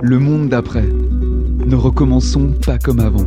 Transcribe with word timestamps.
Le 0.00 0.18
monde 0.18 0.48
d'après. 0.48 0.86
Ne 1.66 1.74
recommençons 1.74 2.52
pas 2.64 2.78
comme 2.78 3.00
avant. 3.00 3.26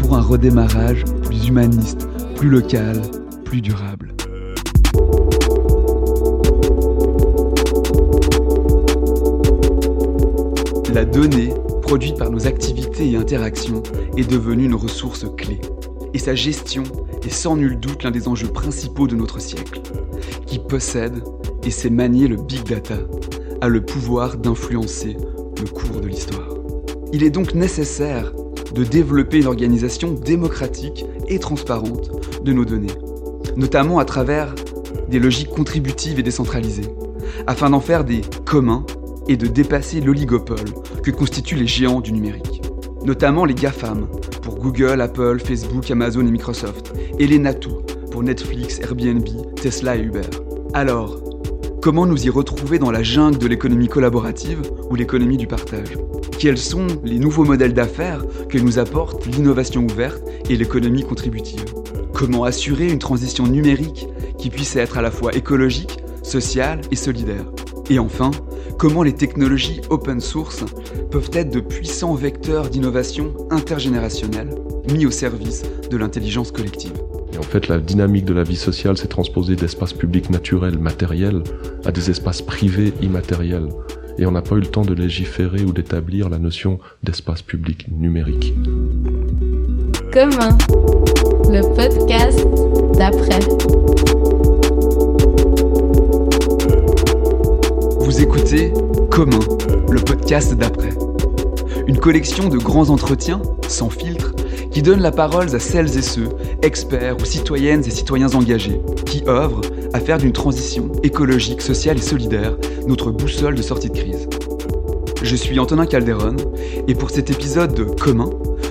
Pour 0.00 0.16
un 0.16 0.20
redémarrage 0.20 1.04
plus 1.24 1.48
humaniste, 1.48 2.06
plus 2.36 2.48
local, 2.48 3.00
plus 3.44 3.60
durable. 3.60 4.14
La 10.92 11.04
donnée, 11.04 11.54
produite 11.82 12.18
par 12.18 12.30
nos 12.30 12.46
activités 12.46 13.10
et 13.10 13.16
interactions, 13.16 13.82
est 14.16 14.30
devenue 14.30 14.66
une 14.66 14.74
ressource 14.74 15.24
clé. 15.36 15.60
Et 16.12 16.18
sa 16.18 16.34
gestion 16.34 16.82
est 17.22 17.32
sans 17.32 17.56
nul 17.56 17.78
doute 17.78 18.02
l'un 18.02 18.10
des 18.10 18.28
enjeux 18.28 18.48
principaux 18.48 19.06
de 19.06 19.16
notre 19.16 19.40
siècle. 19.40 19.80
Qui 20.46 20.58
possède 20.58 21.22
et 21.64 21.70
sait 21.70 21.90
manier 21.90 22.28
le 22.28 22.36
big 22.36 22.64
data 22.64 22.96
a 23.60 23.68
le 23.68 23.80
pouvoir 23.80 24.36
d'influencer 24.36 25.16
le 25.60 25.68
cours 25.68 26.00
de 26.00 26.08
l'histoire. 26.08 26.48
Il 27.12 27.22
est 27.22 27.30
donc 27.30 27.54
nécessaire 27.54 28.32
de 28.74 28.84
développer 28.84 29.38
une 29.38 29.46
organisation 29.46 30.12
démocratique 30.12 31.04
et 31.28 31.38
transparente 31.38 32.10
de 32.44 32.52
nos 32.52 32.64
données, 32.64 32.92
notamment 33.56 33.98
à 33.98 34.04
travers 34.04 34.54
des 35.08 35.18
logiques 35.18 35.50
contributives 35.50 36.18
et 36.18 36.22
décentralisées, 36.22 36.94
afin 37.46 37.70
d'en 37.70 37.80
faire 37.80 38.04
des 38.04 38.22
communs 38.44 38.86
et 39.28 39.36
de 39.36 39.46
dépasser 39.46 40.00
l'oligopole 40.00 40.72
que 41.02 41.10
constituent 41.10 41.56
les 41.56 41.66
géants 41.66 42.00
du 42.00 42.12
numérique, 42.12 42.62
notamment 43.04 43.44
les 43.44 43.54
GAFAM 43.54 44.06
pour 44.42 44.56
Google, 44.56 45.00
Apple, 45.00 45.40
Facebook, 45.44 45.90
Amazon 45.90 46.26
et 46.26 46.30
Microsoft, 46.30 46.92
et 47.18 47.26
les 47.26 47.38
NATO 47.38 47.82
pour 48.10 48.22
Netflix, 48.22 48.80
Airbnb, 48.80 49.26
Tesla 49.56 49.96
et 49.96 50.02
Uber. 50.02 50.22
Alors, 50.74 51.29
comment 51.80 52.04
nous 52.04 52.26
y 52.26 52.30
retrouver 52.30 52.78
dans 52.78 52.90
la 52.90 53.02
jungle 53.02 53.38
de 53.38 53.46
l'économie 53.46 53.88
collaborative 53.88 54.60
ou 54.90 54.94
l'économie 54.94 55.38
du 55.38 55.46
partage? 55.46 55.96
Quels 56.38 56.58
sont 56.58 56.86
les 57.04 57.18
nouveaux 57.18 57.44
modèles 57.44 57.72
d'affaires 57.72 58.24
que 58.48 58.58
nous 58.58 58.78
apportent 58.78 59.26
l'innovation 59.26 59.84
ouverte 59.84 60.22
et 60.48 60.56
l'économie 60.56 61.04
contributive? 61.04 61.64
Comment 62.12 62.44
assurer 62.44 62.88
une 62.88 62.98
transition 62.98 63.46
numérique 63.46 64.08
qui 64.36 64.50
puisse 64.50 64.76
être 64.76 64.98
à 64.98 65.02
la 65.02 65.10
fois 65.10 65.34
écologique, 65.34 65.98
sociale 66.22 66.82
et 66.90 66.96
solidaire? 66.96 67.50
Et 67.88 67.98
enfin, 67.98 68.30
comment 68.78 69.02
les 69.02 69.14
technologies 69.14 69.80
open 69.88 70.20
source 70.20 70.64
peuvent 71.10 71.30
être 71.32 71.50
de 71.50 71.60
puissants 71.60 72.14
vecteurs 72.14 72.68
d'innovation 72.68 73.32
intergénérationnelle 73.50 74.54
mis 74.92 75.06
au 75.06 75.10
service 75.10 75.62
de 75.90 75.96
l'intelligence 75.96 76.52
collective? 76.52 76.92
Et 77.32 77.38
en 77.38 77.42
fait, 77.42 77.68
la 77.68 77.78
dynamique 77.78 78.24
de 78.24 78.34
la 78.34 78.42
vie 78.42 78.56
sociale 78.56 78.96
s'est 78.96 79.08
transposée 79.08 79.56
d'espaces 79.56 79.92
publics 79.92 80.30
naturels, 80.30 80.78
matériels, 80.78 81.42
à 81.84 81.92
des 81.92 82.10
espaces 82.10 82.42
privés, 82.42 82.92
immatériels. 83.02 83.68
Et 84.18 84.26
on 84.26 84.32
n'a 84.32 84.42
pas 84.42 84.56
eu 84.56 84.60
le 84.60 84.66
temps 84.66 84.84
de 84.84 84.94
légiférer 84.94 85.62
ou 85.62 85.72
d'établir 85.72 86.28
la 86.28 86.38
notion 86.38 86.78
d'espace 87.02 87.42
public 87.42 87.86
numérique. 87.90 88.52
Commun, 90.12 90.58
le 91.48 91.62
podcast 91.74 92.46
d'après. 92.98 93.40
Vous 98.00 98.20
écoutez 98.20 98.72
Commun, 99.10 99.38
le 99.90 100.00
podcast 100.00 100.54
d'après. 100.54 100.90
Une 101.86 101.98
collection 101.98 102.48
de 102.48 102.58
grands 102.58 102.90
entretiens, 102.90 103.40
sans 103.68 103.88
filtre, 103.88 104.34
qui 104.80 104.84
donne 104.84 105.02
la 105.02 105.12
parole 105.12 105.54
à 105.54 105.58
celles 105.58 105.98
et 105.98 106.00
ceux, 106.00 106.30
experts 106.62 107.18
ou 107.20 107.26
citoyennes 107.26 107.84
et 107.84 107.90
citoyens 107.90 108.32
engagés, 108.32 108.80
qui 109.04 109.22
œuvrent 109.28 109.60
à 109.92 110.00
faire 110.00 110.16
d'une 110.16 110.32
transition 110.32 110.90
écologique, 111.02 111.60
sociale 111.60 111.98
et 111.98 112.00
solidaire 112.00 112.56
notre 112.86 113.10
boussole 113.10 113.56
de 113.56 113.60
sortie 113.60 113.90
de 113.90 113.98
crise. 113.98 114.26
Je 115.22 115.36
suis 115.36 115.58
Antonin 115.58 115.84
Calderon, 115.84 116.36
et 116.88 116.94
pour 116.94 117.10
cet 117.10 117.28
épisode 117.28 117.74
de 117.74 117.84
Commun, 117.84 118.30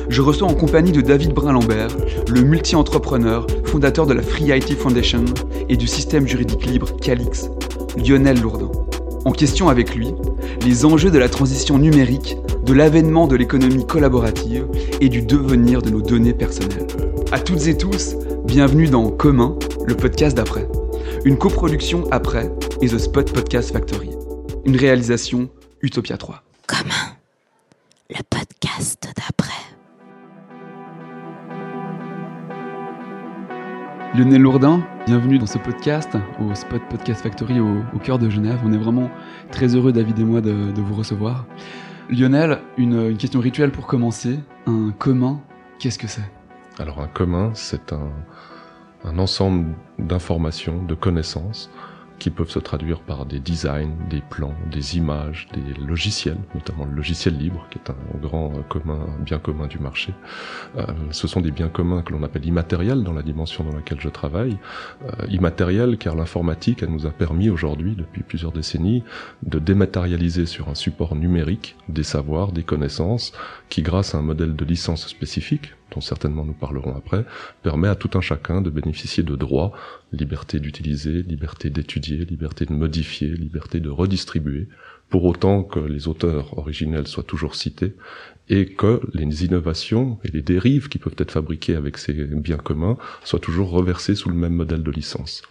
je 0.10 0.24
reçois 0.24 0.48
en 0.48 0.56
compagnie 0.56 0.92
de 0.92 1.02
David 1.02 1.32
Brun-Lambert, 1.32 1.96
le 2.28 2.42
multi-entrepreneur, 2.42 3.46
fondateur 3.66 4.08
de 4.08 4.16
la 4.16 4.24
Free 4.24 4.46
IT 4.46 4.80
Foundation 4.80 5.26
et 5.70 5.78
du 5.78 5.86
système 5.86 6.28
juridique 6.28 6.66
libre 6.66 6.88
Calix, 7.00 7.52
Lionel 8.04 8.42
Lourdin. 8.42 8.72
En 9.26 9.32
question 9.32 9.70
avec 9.70 9.94
lui, 9.94 10.08
les 10.66 10.86
enjeux 10.86 11.12
de 11.12 11.20
la 11.20 11.30
transition 11.30 11.78
numérique 11.78 12.36
de 12.70 12.74
l'avènement 12.76 13.26
de 13.26 13.36
l'économie 13.36 13.88
collaborative 13.88 14.68
et 15.02 15.10
du 15.10 15.24
devenir 15.24 15.82
de 15.82 15.90
nos 15.90 16.04
données 16.04 16.36
personnelles. 16.36 16.86
À 17.32 17.40
toutes 17.40 17.66
et 17.66 17.76
tous, 17.76 18.14
bienvenue 18.46 18.88
dans 18.88 19.10
Commun, 19.10 19.58
le 19.88 19.96
podcast 19.96 20.38
d'après. 20.38 20.68
Une 21.26 21.36
coproduction 21.36 22.04
après 22.12 22.52
et 22.84 22.90
The 22.90 23.00
Spot 23.00 23.34
Podcast 23.34 23.74
Factory. 23.74 24.12
Une 24.66 24.78
réalisation 24.78 25.50
Utopia 25.82 26.16
3. 26.16 26.44
Commun, 26.68 27.16
le 28.12 28.22
podcast 28.30 29.12
d'après. 29.18 29.50
Lionel 34.14 34.42
Lourdin, 34.44 34.84
bienvenue 35.08 35.40
dans 35.40 35.48
ce 35.48 35.58
podcast 35.58 36.12
au 36.40 36.54
Spot 36.54 36.82
Podcast 36.88 37.24
Factory 37.24 37.60
au, 37.60 37.78
au 37.96 37.98
cœur 37.98 38.20
de 38.20 38.30
Genève. 38.30 38.60
On 38.64 38.72
est 38.74 38.78
vraiment 38.78 39.10
très 39.52 39.76
heureux, 39.76 39.92
David 39.92 40.20
et 40.20 40.24
moi, 40.24 40.42
de, 40.42 40.72
de 40.72 40.82
vous 40.82 40.94
recevoir. 40.94 41.48
Lionel, 42.10 42.60
une, 42.78 43.16
question 43.18 43.40
rituelle 43.40 43.72
pour 43.72 43.86
commencer. 43.86 44.40
Un 44.66 44.92
commun, 44.98 45.40
qu'est-ce 45.78 46.00
que 46.00 46.08
c'est? 46.08 46.30
Alors 46.80 47.02
un 47.02 47.08
commun, 47.08 47.52
c'est 47.54 47.94
un 47.94 49.20
ensemble 49.20 49.76
d'informations, 50.00 50.84
de 50.84 50.96
connaissances 50.96 51.70
qui 52.20 52.30
peuvent 52.30 52.50
se 52.50 52.60
traduire 52.60 53.00
par 53.00 53.26
des 53.26 53.40
designs, 53.40 53.96
des 54.10 54.22
plans, 54.22 54.54
des 54.72 54.98
images, 54.98 55.48
des 55.54 55.82
logiciels, 55.82 56.38
notamment 56.54 56.86
le 56.86 56.94
logiciel 56.94 57.38
libre, 57.38 57.66
qui 57.72 57.80
est 57.80 57.90
un 57.90 58.20
grand 58.20 58.52
commun, 58.68 59.08
bien 59.22 59.40
commun 59.40 59.68
du 59.68 59.80
marché. 59.80 60.14
Euh, 60.78 60.86
ce 61.12 61.28
sont 61.28 61.42
des 61.42 61.52
biens 61.52 61.70
communs 61.70 62.02
que 62.02 62.12
l'on 62.12 62.24
appelle 62.24 62.46
immatériels 62.46 63.04
dans 63.04 63.14
la 63.14 63.24
dimension 63.24 63.64
dans 63.64 63.76
laquelle 63.76 64.02
je 64.02 64.10
travaille. 64.10 64.58
Euh, 65.04 65.26
immatériels 65.30 65.98
car 65.98 66.16
l'informatique, 66.16 66.84
elle 66.84 66.92
nous 66.92 67.06
a 67.06 67.12
permis 67.12 67.50
aujourd'hui, 67.50 67.96
depuis 67.96 68.24
plusieurs 68.24 68.52
décennies, 68.52 69.04
de 69.44 69.60
dématérialiser 69.60 70.46
sur 70.46 70.70
un 70.70 70.76
support 70.76 71.16
numérique 71.16 71.78
des 71.88 72.04
savoirs, 72.04 72.52
des 72.52 72.64
connaissances, 72.64 73.32
qui 73.70 73.82
grâce 73.82 74.14
à 74.14 74.18
un 74.18 74.22
modèle 74.22 74.56
de 74.56 74.66
licence 74.66 75.08
spécifique, 75.08 75.74
dont 75.92 76.02
certainement 76.02 76.46
nous 76.46 76.54
parlerons 76.54 76.96
après, 76.96 77.26
permet 77.64 77.88
à 77.88 77.96
tout 77.96 78.18
un 78.18 78.22
chacun 78.22 78.62
de 78.62 78.70
bénéficier 78.70 79.24
de 79.24 79.36
droits, 79.36 79.72
liberté 80.12 80.60
d'utiliser, 80.60 81.24
liberté 81.24 81.70
d'étudier, 81.70 82.26
liberté 82.26 82.66
de 82.66 82.74
modifier, 82.74 83.30
liberté 83.30 83.80
de 83.80 83.90
redistribuer, 83.90 84.68
pour 85.10 85.26
autant 85.26 85.64
que 85.64 85.80
les 85.80 86.08
auteurs 86.08 86.58
originels 86.58 87.08
soient 87.08 87.24
toujours 87.24 87.56
cités, 87.56 87.96
et 88.50 88.66
que 88.66 89.02
les 89.14 89.46
innovations 89.46 90.20
et 90.24 90.30
les 90.30 90.42
dérives 90.42 90.90
qui 90.90 90.98
peuvent 90.98 91.16
être 91.18 91.32
fabriquées 91.32 91.76
avec 91.76 91.98
ces 91.98 92.14
biens 92.14 92.58
communs 92.58 92.98
soient 93.24 93.40
toujours 93.40 93.70
reversées 93.70 94.16
sous 94.16 94.30
le 94.30 94.36
même 94.36 94.54
modèle 94.54 94.84
de 94.84 94.92
licence. 94.92 95.44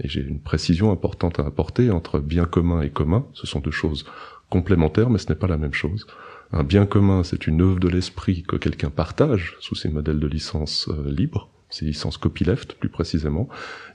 Et 0.00 0.08
j'ai 0.08 0.20
une 0.20 0.40
précision 0.40 0.90
importante 0.90 1.38
à 1.38 1.46
apporter 1.46 1.90
entre 1.90 2.18
bien 2.18 2.44
commun 2.44 2.82
et 2.82 2.90
commun, 2.90 3.26
ce 3.32 3.46
sont 3.46 3.60
deux 3.60 3.70
choses 3.70 4.04
complémentaires, 4.50 5.10
mais 5.10 5.18
ce 5.18 5.28
n'est 5.28 5.38
pas 5.38 5.46
la 5.46 5.56
même 5.56 5.72
chose. 5.72 6.06
Un 6.56 6.62
bien 6.62 6.86
commun, 6.86 7.24
c'est 7.24 7.48
une 7.48 7.60
œuvre 7.62 7.80
de 7.80 7.88
l'esprit 7.88 8.44
que 8.44 8.54
quelqu'un 8.54 8.88
partage 8.88 9.56
sous 9.58 9.74
ces 9.74 9.88
modèles 9.88 10.20
de 10.20 10.28
licence 10.28 10.88
euh, 10.88 11.10
libre, 11.10 11.48
ces 11.68 11.84
licences 11.84 12.16
copyleft 12.16 12.74
plus 12.74 12.88
précisément. 12.88 13.48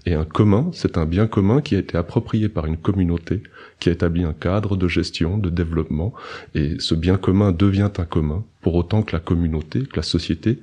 Et 0.06 0.14
un 0.14 0.26
commun, 0.26 0.70
c'est 0.74 0.98
un 0.98 1.06
bien 1.06 1.26
commun 1.26 1.62
qui 1.62 1.78
a 1.78 1.80
été 1.80 1.98
approprié 1.98 2.50
par 2.50 2.66
une 2.66 2.76
communauté, 2.76 3.44
qui 3.80 3.88
a 3.88 3.94
établi 3.94 4.26
un 4.26 4.34
cadre 4.34 4.76
de 4.76 4.90
gestion, 4.90 5.38
de 5.38 5.50
développement. 5.50 6.14
Et 6.54 6.78
ce 6.80 6.96
bien 6.96 7.16
commun 7.16 7.54
devient 7.54 7.92
un 7.98 8.04
commun, 8.04 8.44
pour 8.60 8.76
autant 8.76 9.04
que 9.04 9.16
la 9.16 9.22
communauté, 9.22 9.84
que 9.84 9.96
la 9.96 10.04
société 10.04 10.60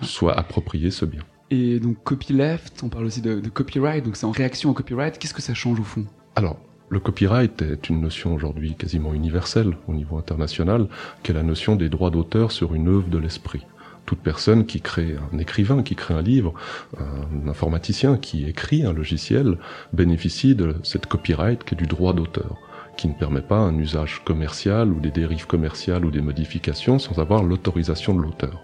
soit 0.00 0.32
appropriée 0.32 0.90
ce 0.90 1.04
bien. 1.04 1.20
Et 1.50 1.78
donc 1.78 2.02
copyleft, 2.04 2.82
on 2.82 2.88
parle 2.88 3.04
aussi 3.04 3.20
de, 3.20 3.40
de 3.40 3.48
copyright, 3.50 4.02
donc 4.02 4.16
c'est 4.16 4.24
en 4.24 4.30
réaction 4.30 4.70
au 4.70 4.72
copyright. 4.72 5.18
Qu'est-ce 5.18 5.34
que 5.34 5.42
ça 5.42 5.52
change 5.52 5.78
au 5.78 5.84
fond? 5.84 6.06
Alors, 6.36 6.58
le 6.88 7.00
copyright 7.00 7.62
est 7.62 7.88
une 7.88 8.00
notion 8.00 8.34
aujourd'hui 8.34 8.74
quasiment 8.74 9.14
universelle 9.14 9.76
au 9.88 9.94
niveau 9.94 10.18
international, 10.18 10.86
qui 11.22 11.30
est 11.30 11.34
la 11.34 11.42
notion 11.42 11.76
des 11.76 11.88
droits 11.88 12.10
d'auteur 12.10 12.52
sur 12.52 12.74
une 12.74 12.88
œuvre 12.88 13.08
de 13.08 13.18
l'esprit. 13.18 13.66
Toute 14.06 14.20
personne 14.20 14.66
qui 14.66 14.80
crée 14.82 15.16
un 15.32 15.38
écrivain, 15.38 15.82
qui 15.82 15.96
crée 15.96 16.14
un 16.14 16.22
livre, 16.22 16.52
un 16.98 17.48
informaticien 17.48 18.18
qui 18.18 18.46
écrit 18.46 18.84
un 18.84 18.92
logiciel 18.92 19.58
bénéficie 19.94 20.54
de 20.54 20.76
cette 20.82 21.06
copyright 21.06 21.64
qui 21.64 21.74
est 21.74 21.78
du 21.78 21.86
droit 21.86 22.12
d'auteur 22.12 22.58
qui 22.96 23.08
ne 23.08 23.14
permet 23.14 23.42
pas 23.42 23.58
un 23.58 23.76
usage 23.78 24.22
commercial 24.24 24.92
ou 24.92 25.00
des 25.00 25.10
dérives 25.10 25.46
commerciales 25.46 26.04
ou 26.04 26.10
des 26.10 26.20
modifications 26.20 26.98
sans 26.98 27.18
avoir 27.18 27.42
l'autorisation 27.42 28.14
de 28.14 28.22
l'auteur. 28.22 28.62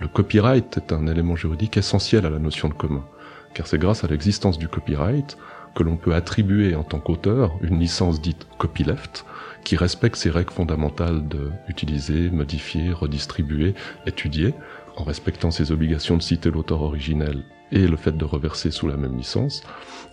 Le 0.00 0.08
copyright 0.08 0.76
est 0.76 0.92
un 0.92 1.06
élément 1.06 1.36
juridique 1.36 1.76
essentiel 1.76 2.26
à 2.26 2.30
la 2.30 2.38
notion 2.38 2.68
de 2.68 2.74
commun, 2.74 3.04
car 3.54 3.66
c'est 3.66 3.78
grâce 3.78 4.04
à 4.04 4.08
l'existence 4.08 4.58
du 4.58 4.68
copyright 4.68 5.36
que 5.76 5.82
l'on 5.82 5.96
peut 5.96 6.14
attribuer 6.14 6.74
en 6.74 6.82
tant 6.82 6.98
qu'auteur 6.98 7.52
une 7.60 7.78
licence 7.78 8.20
dite 8.20 8.48
copyleft, 8.58 9.26
qui 9.62 9.76
respecte 9.76 10.16
ces 10.16 10.30
règles 10.30 10.52
fondamentales 10.52 11.28
de 11.28 11.50
utiliser, 11.68 12.30
modifier, 12.30 12.92
redistribuer, 12.92 13.74
étudier, 14.06 14.54
en 14.96 15.04
respectant 15.04 15.50
ses 15.50 15.70
obligations 15.72 16.16
de 16.16 16.22
citer 16.22 16.50
l'auteur 16.50 16.80
originel 16.80 17.44
et 17.72 17.86
le 17.86 17.96
fait 17.96 18.16
de 18.16 18.24
reverser 18.24 18.70
sous 18.70 18.88
la 18.88 18.96
même 18.96 19.16
licence. 19.16 19.62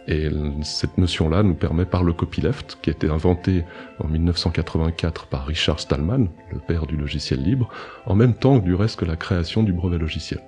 Et 0.08 0.30
cette 0.64 0.98
notion-là 0.98 1.44
nous 1.44 1.54
permet 1.54 1.86
par 1.86 2.04
le 2.04 2.12
copyleft, 2.12 2.78
qui 2.82 2.90
a 2.90 2.94
été 2.94 3.10
inventé 3.10 3.64
en 4.00 4.08
1984 4.08 5.28
par 5.28 5.46
Richard 5.46 5.80
Stallman, 5.80 6.28
le 6.52 6.60
père 6.60 6.88
du 6.88 6.98
logiciel 6.98 7.42
libre, 7.42 7.70
en 8.06 8.16
même 8.16 8.34
temps 8.34 8.60
que 8.60 8.66
du 8.66 8.76
reste 8.76 9.00
que 9.00 9.06
la 9.06 9.16
création 9.16 9.64
du 9.64 9.72
brevet 9.72 9.98
logiciel. 9.98 10.42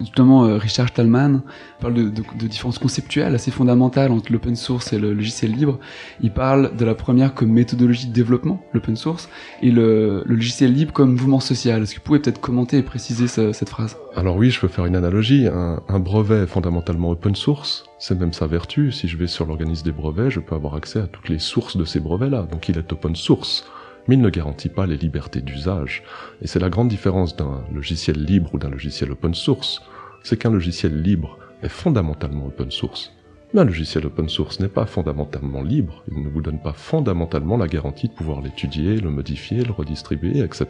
Justement, 0.00 0.46
euh, 0.46 0.56
Richard 0.56 0.88
Stallman 0.88 1.42
parle 1.78 1.94
de, 1.94 2.02
de, 2.04 2.22
de, 2.38 2.46
différences 2.46 2.78
conceptuelles 2.78 3.34
assez 3.34 3.50
fondamentales 3.50 4.10
entre 4.10 4.32
l'open 4.32 4.56
source 4.56 4.94
et 4.94 4.98
le 4.98 5.12
logiciel 5.12 5.52
libre. 5.52 5.78
Il 6.22 6.32
parle 6.32 6.74
de 6.74 6.84
la 6.86 6.94
première 6.94 7.34
comme 7.34 7.50
méthodologie 7.50 8.06
de 8.06 8.12
développement, 8.12 8.62
l'open 8.72 8.96
source, 8.96 9.28
et 9.62 9.70
le, 9.70 10.22
logiciel 10.24 10.72
libre 10.72 10.92
comme 10.92 11.12
mouvement 11.12 11.40
social. 11.40 11.82
Est-ce 11.82 11.94
que 11.94 12.00
vous 12.00 12.04
pouvez 12.04 12.18
peut-être 12.18 12.40
commenter 12.40 12.78
et 12.78 12.82
préciser 12.82 13.28
ce, 13.28 13.52
cette 13.52 13.68
phrase? 13.68 13.96
Alors 14.16 14.36
oui, 14.36 14.50
je 14.50 14.60
peux 14.60 14.68
faire 14.68 14.86
une 14.86 14.96
analogie. 14.96 15.46
Un, 15.46 15.82
un 15.88 15.98
brevet 15.98 16.44
est 16.44 16.46
fondamentalement 16.46 17.10
open 17.10 17.34
source, 17.34 17.84
c'est 17.98 18.18
même 18.18 18.32
sa 18.32 18.46
vertu. 18.46 18.92
Si 18.92 19.06
je 19.06 19.18
vais 19.18 19.26
sur 19.26 19.44
l'organisme 19.44 19.84
des 19.84 19.92
brevets, 19.92 20.30
je 20.30 20.40
peux 20.40 20.54
avoir 20.54 20.74
accès 20.76 21.00
à 21.00 21.06
toutes 21.06 21.28
les 21.28 21.38
sources 21.38 21.76
de 21.76 21.84
ces 21.84 22.00
brevets-là. 22.00 22.46
Donc 22.50 22.68
il 22.70 22.78
est 22.78 22.92
open 22.92 23.14
source 23.14 23.66
mais 24.08 24.14
il 24.16 24.20
ne 24.20 24.30
garantit 24.30 24.68
pas 24.68 24.86
les 24.86 24.96
libertés 24.96 25.40
d'usage. 25.40 26.02
Et 26.42 26.46
c'est 26.46 26.60
la 26.60 26.70
grande 26.70 26.88
différence 26.88 27.36
d'un 27.36 27.64
logiciel 27.72 28.22
libre 28.22 28.54
ou 28.54 28.58
d'un 28.58 28.70
logiciel 28.70 29.12
open 29.12 29.34
source 29.34 29.82
c'est 30.22 30.38
qu'un 30.38 30.50
logiciel 30.50 31.00
libre 31.00 31.38
est 31.62 31.68
fondamentalement 31.68 32.46
open 32.46 32.70
source. 32.70 33.12
Mais 33.52 33.60
un 33.62 33.64
logiciel 33.64 34.06
open 34.06 34.28
source 34.28 34.60
n'est 34.60 34.68
pas 34.68 34.86
fondamentalement 34.86 35.62
libre, 35.62 36.04
il 36.10 36.22
ne 36.22 36.28
vous 36.28 36.40
donne 36.40 36.62
pas 36.62 36.72
fondamentalement 36.72 37.56
la 37.56 37.66
garantie 37.66 38.08
de 38.08 38.12
pouvoir 38.12 38.40
l'étudier, 38.40 39.00
le 39.00 39.10
modifier, 39.10 39.64
le 39.64 39.72
redistribuer, 39.72 40.38
etc. 40.38 40.66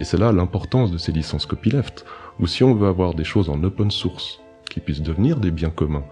Et 0.00 0.04
c'est 0.04 0.18
là 0.18 0.32
l'importance 0.32 0.90
de 0.90 0.98
ces 0.98 1.12
licences 1.12 1.46
copyleft, 1.46 2.04
où 2.40 2.46
si 2.48 2.64
on 2.64 2.74
veut 2.74 2.88
avoir 2.88 3.14
des 3.14 3.24
choses 3.24 3.48
en 3.48 3.62
open 3.62 3.92
source, 3.92 4.40
qui 4.68 4.80
puissent 4.80 5.02
devenir 5.02 5.38
des 5.38 5.52
biens 5.52 5.70
communs, 5.70 6.04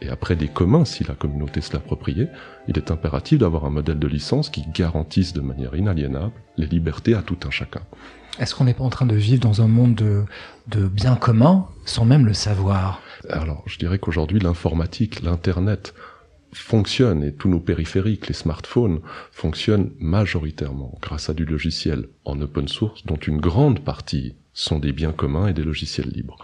et 0.00 0.08
après 0.08 0.36
des 0.36 0.48
communs 0.48 0.84
si 0.84 1.04
la 1.04 1.14
communauté 1.14 1.60
se 1.60 1.72
l'appropriait, 1.72 2.30
il 2.66 2.76
est 2.76 2.90
impératif 2.90 3.38
d'avoir 3.38 3.64
un 3.64 3.70
modèle 3.70 3.98
de 3.98 4.06
licence 4.06 4.50
qui 4.50 4.64
garantisse 4.74 5.32
de 5.32 5.40
manière 5.40 5.74
inaliénable 5.74 6.32
les 6.56 6.66
libertés 6.66 7.14
à 7.14 7.22
tout 7.22 7.38
un 7.46 7.50
chacun. 7.50 7.82
Est-ce 8.38 8.54
qu'on 8.54 8.64
n'est 8.64 8.74
pas 8.74 8.84
en 8.84 8.90
train 8.90 9.06
de 9.06 9.16
vivre 9.16 9.40
dans 9.40 9.62
un 9.62 9.68
monde 9.68 9.94
de, 9.96 10.24
de 10.68 10.86
biens 10.86 11.16
communs 11.16 11.66
sans 11.84 12.04
même 12.04 12.24
le 12.24 12.34
savoir? 12.34 13.00
Alors, 13.28 13.64
je 13.66 13.78
dirais 13.78 13.98
qu'aujourd'hui, 13.98 14.38
l'informatique, 14.38 15.22
l'Internet 15.22 15.92
fonctionne 16.52 17.24
et 17.24 17.34
tous 17.34 17.48
nos 17.48 17.60
périphériques, 17.60 18.28
les 18.28 18.34
smartphones, 18.34 19.00
fonctionnent 19.32 19.90
majoritairement 19.98 20.98
grâce 21.02 21.28
à 21.28 21.34
du 21.34 21.44
logiciel 21.44 22.08
en 22.24 22.40
open 22.40 22.68
source, 22.68 23.04
dont 23.04 23.16
une 23.16 23.40
grande 23.40 23.80
partie 23.80 24.36
sont 24.52 24.78
des 24.78 24.92
biens 24.92 25.12
communs 25.12 25.48
et 25.48 25.52
des 25.52 25.64
logiciels 25.64 26.08
libres. 26.08 26.38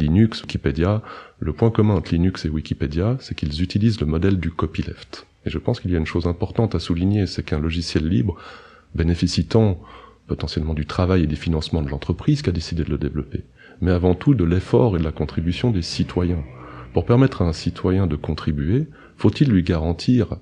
Linux, 0.00 0.42
Wikipédia, 0.42 1.02
le 1.38 1.52
point 1.52 1.70
commun 1.70 1.94
entre 1.94 2.12
Linux 2.12 2.44
et 2.44 2.48
Wikipédia, 2.48 3.16
c'est 3.20 3.34
qu'ils 3.34 3.62
utilisent 3.62 4.00
le 4.00 4.06
modèle 4.06 4.38
du 4.38 4.50
copyleft. 4.50 5.26
Et 5.46 5.50
je 5.50 5.58
pense 5.58 5.80
qu'il 5.80 5.90
y 5.90 5.94
a 5.94 5.98
une 5.98 6.06
chose 6.06 6.26
importante 6.26 6.74
à 6.74 6.80
souligner, 6.80 7.26
c'est 7.26 7.42
qu'un 7.42 7.60
logiciel 7.60 8.08
libre 8.08 8.36
bénéficie 8.94 9.46
tant 9.46 9.80
potentiellement 10.26 10.74
du 10.74 10.86
travail 10.86 11.24
et 11.24 11.26
des 11.26 11.36
financements 11.36 11.82
de 11.82 11.90
l'entreprise 11.90 12.42
qui 12.42 12.50
a 12.50 12.52
décidé 12.52 12.84
de 12.84 12.90
le 12.90 12.98
développer, 12.98 13.44
mais 13.80 13.90
avant 13.90 14.14
tout 14.14 14.34
de 14.34 14.44
l'effort 14.44 14.96
et 14.96 14.98
de 14.98 15.04
la 15.04 15.12
contribution 15.12 15.70
des 15.70 15.82
citoyens. 15.82 16.44
Pour 16.92 17.04
permettre 17.04 17.42
à 17.42 17.46
un 17.46 17.52
citoyen 17.52 18.06
de 18.06 18.16
contribuer, 18.16 18.86
faut-il 19.16 19.48
lui 19.48 19.62
garantir 19.62 20.36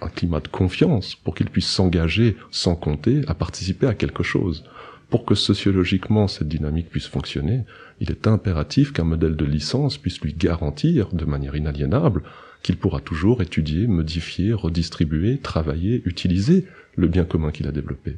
un 0.00 0.08
climat 0.08 0.40
de 0.40 0.48
confiance 0.48 1.14
pour 1.14 1.34
qu'il 1.34 1.50
puisse 1.50 1.68
s'engager 1.68 2.36
sans 2.50 2.74
compter 2.74 3.22
à 3.26 3.34
participer 3.34 3.86
à 3.86 3.94
quelque 3.94 4.22
chose? 4.22 4.64
Pour 5.10 5.24
que 5.24 5.34
sociologiquement 5.34 6.28
cette 6.28 6.48
dynamique 6.48 6.90
puisse 6.90 7.06
fonctionner, 7.06 7.64
il 8.00 8.10
est 8.10 8.26
impératif 8.26 8.92
qu'un 8.92 9.04
modèle 9.04 9.36
de 9.36 9.44
licence 9.44 9.98
puisse 9.98 10.20
lui 10.20 10.34
garantir 10.34 11.08
de 11.12 11.24
manière 11.24 11.56
inaliénable 11.56 12.22
qu'il 12.62 12.76
pourra 12.76 13.00
toujours 13.00 13.42
étudier, 13.42 13.86
modifier, 13.86 14.52
redistribuer, 14.52 15.38
travailler, 15.38 16.02
utiliser 16.06 16.66
le 16.96 17.08
bien 17.08 17.24
commun 17.24 17.50
qu'il 17.50 17.68
a 17.68 17.72
développé. 17.72 18.16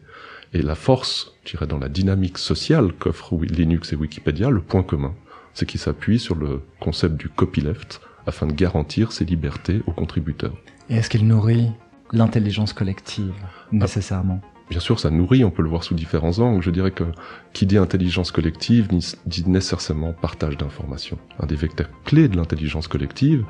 Et 0.52 0.62
la 0.62 0.76
force, 0.76 1.34
je 1.44 1.50
dirais, 1.50 1.66
dans 1.66 1.78
la 1.78 1.88
dynamique 1.88 2.38
sociale 2.38 2.92
qu'offrent 2.92 3.36
Linux 3.42 3.92
et 3.92 3.96
Wikipédia, 3.96 4.50
le 4.50 4.60
point 4.60 4.84
commun, 4.84 5.14
c'est 5.52 5.66
qu'ils 5.66 5.80
s'appuient 5.80 6.20
sur 6.20 6.36
le 6.36 6.60
concept 6.80 7.16
du 7.16 7.28
copyleft 7.28 8.00
afin 8.26 8.46
de 8.46 8.52
garantir 8.52 9.12
ses 9.12 9.24
libertés 9.24 9.82
aux 9.86 9.92
contributeurs. 9.92 10.56
Et 10.88 10.96
est-ce 10.96 11.10
qu'il 11.10 11.26
nourrit 11.26 11.70
l'intelligence 12.12 12.72
collective, 12.72 13.34
nécessairement? 13.72 14.40
Bien 14.68 14.80
sûr, 14.80 14.98
ça 14.98 15.10
nourrit, 15.10 15.44
on 15.44 15.50
peut 15.50 15.62
le 15.62 15.68
voir 15.68 15.84
sous 15.84 15.94
différents 15.94 16.40
angles. 16.40 16.62
Je 16.62 16.70
dirais 16.70 16.90
que 16.90 17.04
qui 17.52 17.66
dit 17.66 17.78
intelligence 17.78 18.32
collective 18.32 18.88
dit 18.88 19.44
nécessairement 19.48 20.12
partage 20.12 20.56
d'informations. 20.56 21.18
Un 21.38 21.46
des 21.46 21.54
vecteurs 21.54 21.88
clés 22.04 22.28
de 22.28 22.36
l'intelligence 22.36 22.88
collective, 22.88 23.44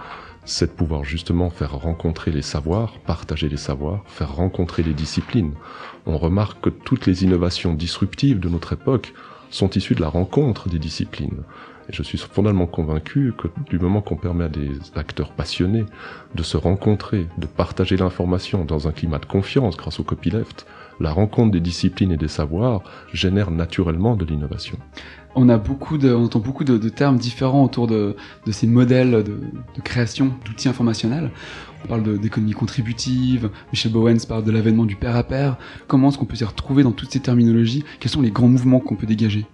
c'est 0.44 0.66
de 0.66 0.76
pouvoir 0.76 1.04
justement 1.04 1.48
faire 1.48 1.72
rencontrer 1.72 2.30
les 2.30 2.42
savoirs, 2.42 2.98
partager 3.06 3.48
les 3.48 3.56
savoirs, 3.56 4.04
faire 4.06 4.34
rencontrer 4.34 4.82
les 4.82 4.92
disciplines. 4.92 5.54
On 6.04 6.18
remarque 6.18 6.60
que 6.60 6.70
toutes 6.70 7.06
les 7.06 7.24
innovations 7.24 7.72
disruptives 7.72 8.38
de 8.38 8.50
notre 8.50 8.74
époque 8.74 9.14
sont 9.50 9.70
issues 9.70 9.94
de 9.94 10.02
la 10.02 10.08
rencontre 10.08 10.68
des 10.68 10.78
disciplines. 10.78 11.42
Et 11.88 11.92
je 11.92 12.02
suis 12.02 12.18
fondamentalement 12.18 12.66
convaincu 12.66 13.32
que 13.38 13.48
du 13.70 13.78
moment 13.78 14.02
qu'on 14.02 14.16
permet 14.16 14.44
à 14.44 14.48
des 14.48 14.70
acteurs 14.96 15.32
passionnés 15.32 15.86
de 16.34 16.42
se 16.42 16.56
rencontrer, 16.56 17.26
de 17.38 17.46
partager 17.46 17.96
l'information 17.96 18.64
dans 18.64 18.86
un 18.86 18.92
climat 18.92 19.18
de 19.18 19.26
confiance 19.26 19.76
grâce 19.76 19.98
au 19.98 20.04
copyleft, 20.04 20.66
la 21.00 21.12
rencontre 21.12 21.52
des 21.52 21.60
disciplines 21.60 22.12
et 22.12 22.16
des 22.16 22.28
savoirs 22.28 22.82
génère 23.12 23.50
naturellement 23.50 24.16
de 24.16 24.24
l'innovation. 24.24 24.78
On 25.34 25.48
entend 25.50 26.38
beaucoup 26.38 26.64
de, 26.64 26.88
termes 26.88 27.18
différents 27.18 27.64
autour 27.64 27.86
de, 27.86 28.16
ces 28.50 28.66
modèles 28.66 29.22
de, 29.22 29.40
de 29.76 29.80
création 29.84 30.32
d'outils 30.46 30.68
informationnels. 30.68 31.30
On 31.84 31.88
parle 31.88 32.18
d'économie 32.18 32.52
contributive, 32.52 33.50
Michel 33.72 33.92
Bowens 33.92 34.24
parle 34.26 34.44
de 34.44 34.50
l'avènement 34.50 34.86
du 34.86 34.96
pair 34.96 35.14
à 35.14 35.22
pair. 35.22 35.56
Comment 35.86 36.08
est-ce 36.08 36.18
qu'on 36.18 36.24
peut 36.24 36.36
s'y 36.36 36.44
retrouver 36.44 36.82
dans 36.82 36.92
toutes 36.92 37.12
ces 37.12 37.20
terminologies? 37.20 37.84
Quels 38.00 38.10
sont 38.10 38.22
les 38.22 38.30
grands 38.30 38.48
mouvements 38.48 38.80
qu'on 38.80 38.96
peut 38.96 39.06
dégager? 39.06 39.46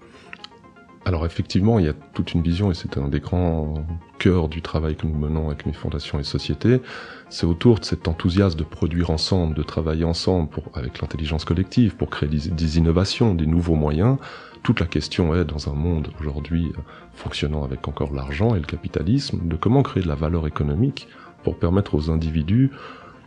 Alors 1.04 1.26
effectivement, 1.26 1.78
il 1.78 1.87
y 1.87 1.88
a 1.88 1.94
toute 2.14 2.32
une 2.32 2.43
vision, 2.43 2.70
et 2.70 2.75
c'est 2.75 2.96
un 2.96 3.08
des 3.08 3.19
grands 3.19 3.84
cœurs 4.19 4.49
du 4.49 4.62
travail 4.62 4.94
que 4.94 5.06
nous 5.06 5.19
menons 5.19 5.49
avec 5.49 5.66
mes 5.66 5.72
fondations 5.72 6.20
et 6.20 6.22
sociétés, 6.22 6.81
c'est 7.28 7.46
autour 7.46 7.81
de 7.81 7.84
cet 7.84 8.06
enthousiasme 8.06 8.58
de 8.58 8.64
produire 8.64 9.10
ensemble, 9.10 9.54
de 9.54 9.62
travailler 9.62 10.04
ensemble 10.04 10.49
pour, 10.49 10.64
avec 10.75 11.00
l'intelligence 11.00 11.44
collective 11.44 11.96
pour 11.96 12.08
créer 12.08 12.28
des, 12.28 12.49
des, 12.50 12.78
innovations, 12.78 13.34
des 13.34 13.46
nouveaux 13.46 13.75
moyens. 13.75 14.19
Toute 14.62 14.78
la 14.78 14.87
question 14.87 15.34
est, 15.34 15.44
dans 15.44 15.69
un 15.69 15.75
monde 15.75 16.08
aujourd'hui 16.20 16.72
fonctionnant 17.14 17.64
avec 17.64 17.88
encore 17.88 18.12
l'argent 18.12 18.54
et 18.54 18.60
le 18.60 18.66
capitalisme, 18.66 19.40
de 19.43 19.56
comment 19.56 19.82
créer 19.82 20.04
de 20.04 20.08
la 20.08 20.14
valeur 20.14 20.46
économique 20.46 21.08
pour 21.43 21.58
permettre 21.58 21.96
aux 21.96 22.10
individus 22.10 22.70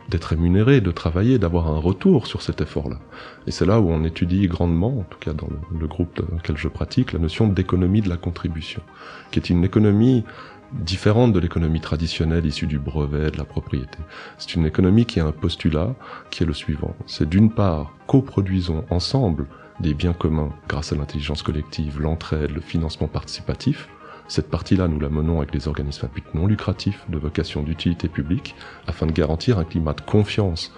d'être 0.08 0.26
rémunéré, 0.26 0.80
de 0.80 0.90
travailler, 0.90 1.38
d'avoir 1.38 1.68
un 1.68 1.78
retour 1.78 2.26
sur 2.26 2.42
cet 2.42 2.60
effort-là. 2.60 2.98
Et 3.46 3.50
c'est 3.50 3.66
là 3.66 3.80
où 3.80 3.90
on 3.90 4.04
étudie 4.04 4.46
grandement, 4.46 5.00
en 5.00 5.04
tout 5.04 5.18
cas 5.18 5.32
dans 5.32 5.48
le, 5.78 5.86
groupe 5.86 6.20
dans 6.28 6.36
lequel 6.36 6.56
je 6.56 6.68
pratique, 6.68 7.12
la 7.12 7.18
notion 7.18 7.48
d'économie 7.48 8.02
de 8.02 8.08
la 8.08 8.16
contribution, 8.16 8.82
qui 9.30 9.38
est 9.38 9.50
une 9.50 9.64
économie 9.64 10.24
différente 10.72 11.32
de 11.32 11.38
l'économie 11.38 11.80
traditionnelle 11.80 12.44
issue 12.44 12.66
du 12.66 12.78
brevet, 12.78 13.30
de 13.30 13.38
la 13.38 13.44
propriété. 13.44 13.98
C'est 14.38 14.54
une 14.54 14.66
économie 14.66 15.06
qui 15.06 15.20
a 15.20 15.26
un 15.26 15.32
postulat 15.32 15.94
qui 16.30 16.42
est 16.42 16.46
le 16.46 16.52
suivant. 16.52 16.94
C'est 17.06 17.28
d'une 17.28 17.50
part, 17.50 17.92
coproduisons 18.06 18.84
ensemble 18.90 19.46
des 19.80 19.94
biens 19.94 20.12
communs 20.12 20.50
grâce 20.68 20.92
à 20.92 20.96
l'intelligence 20.96 21.42
collective, 21.42 22.00
l'entraide, 22.00 22.50
le 22.50 22.60
financement 22.60 23.08
participatif, 23.08 23.88
cette 24.28 24.50
partie-là, 24.50 24.88
nous 24.88 24.98
la 24.98 25.08
menons 25.08 25.38
avec 25.38 25.54
les 25.54 25.68
organismes 25.68 26.06
à 26.06 26.36
non 26.36 26.46
lucratif 26.46 27.04
de 27.08 27.18
vocation 27.18 27.62
d'utilité 27.62 28.08
publique 28.08 28.54
afin 28.86 29.06
de 29.06 29.12
garantir 29.12 29.58
un 29.58 29.64
climat 29.64 29.92
de 29.92 30.00
confiance 30.00 30.72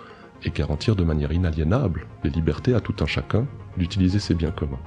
et 0.45 0.51
garantir 0.51 0.97
de 0.97 1.05
manière 1.05 1.33
inaliénable 1.33 2.07
les 2.25 2.31
libertés 2.31 2.75
à 2.75 2.81
tout 2.81 2.95
un 3.01 3.07
chacun 3.07 3.47
d'utiliser 3.77 4.19
ces 4.19 4.35
biens 4.35 4.51
communs. 4.51 4.79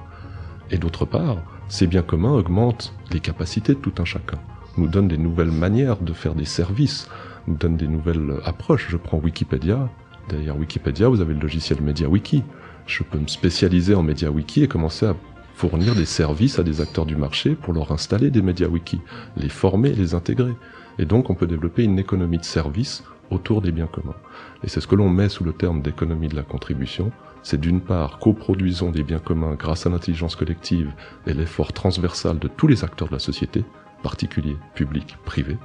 Et 0.70 0.78
d'autre 0.78 1.04
part, 1.04 1.38
ces 1.68 1.86
biens 1.86 2.02
communs 2.02 2.32
augmentent 2.32 2.94
les 3.10 3.20
capacités 3.20 3.74
de 3.74 3.78
tout 3.78 3.94
un 3.98 4.04
chacun, 4.04 4.38
nous 4.76 4.86
donnent 4.86 5.08
des 5.08 5.18
nouvelles 5.18 5.50
manières 5.50 5.98
de 5.98 6.12
faire 6.12 6.34
des 6.34 6.44
services, 6.44 7.08
nous 7.46 7.56
donnent 7.56 7.76
des 7.76 7.88
nouvelles 7.88 8.40
approches. 8.44 8.88
Je 8.90 8.96
prends 8.96 9.18
Wikipédia. 9.18 9.90
Derrière 10.28 10.56
Wikipédia, 10.56 11.08
vous 11.08 11.20
avez 11.20 11.34
le 11.34 11.40
logiciel 11.40 11.82
MediaWiki. 11.82 12.44
Je 12.86 13.02
peux 13.02 13.18
me 13.18 13.26
spécialiser 13.26 13.94
en 13.94 14.02
MediaWiki 14.02 14.62
et 14.62 14.68
commencer 14.68 15.06
à 15.06 15.16
fournir 15.62 15.94
des 15.94 16.06
services 16.06 16.58
à 16.58 16.64
des 16.64 16.80
acteurs 16.80 17.06
du 17.06 17.14
marché 17.14 17.54
pour 17.54 17.72
leur 17.72 17.92
installer 17.92 18.32
des 18.32 18.42
médias 18.42 18.66
wiki, 18.66 19.00
les 19.36 19.48
former, 19.48 19.92
les 19.92 20.12
intégrer. 20.12 20.56
Et 20.98 21.04
donc 21.04 21.30
on 21.30 21.36
peut 21.36 21.46
développer 21.46 21.84
une 21.84 22.00
économie 22.00 22.38
de 22.38 22.44
services 22.44 23.04
autour 23.30 23.62
des 23.62 23.70
biens 23.70 23.86
communs. 23.86 24.16
Et 24.64 24.68
c'est 24.68 24.80
ce 24.80 24.88
que 24.88 24.96
l'on 24.96 25.08
met 25.08 25.28
sous 25.28 25.44
le 25.44 25.52
terme 25.52 25.80
d'économie 25.80 26.26
de 26.26 26.34
la 26.34 26.42
contribution. 26.42 27.12
C'est 27.44 27.60
d'une 27.60 27.80
part 27.80 28.18
coproduisons 28.18 28.90
des 28.90 29.04
biens 29.04 29.20
communs 29.20 29.54
grâce 29.54 29.86
à 29.86 29.90
l'intelligence 29.90 30.34
collective 30.34 30.90
et 31.28 31.32
l'effort 31.32 31.72
transversal 31.72 32.40
de 32.40 32.48
tous 32.48 32.66
les 32.66 32.82
acteurs 32.82 33.06
de 33.06 33.14
la 33.14 33.20
société, 33.20 33.64
particuliers, 34.02 34.56
publics, 34.74 35.16
privés, 35.24 35.58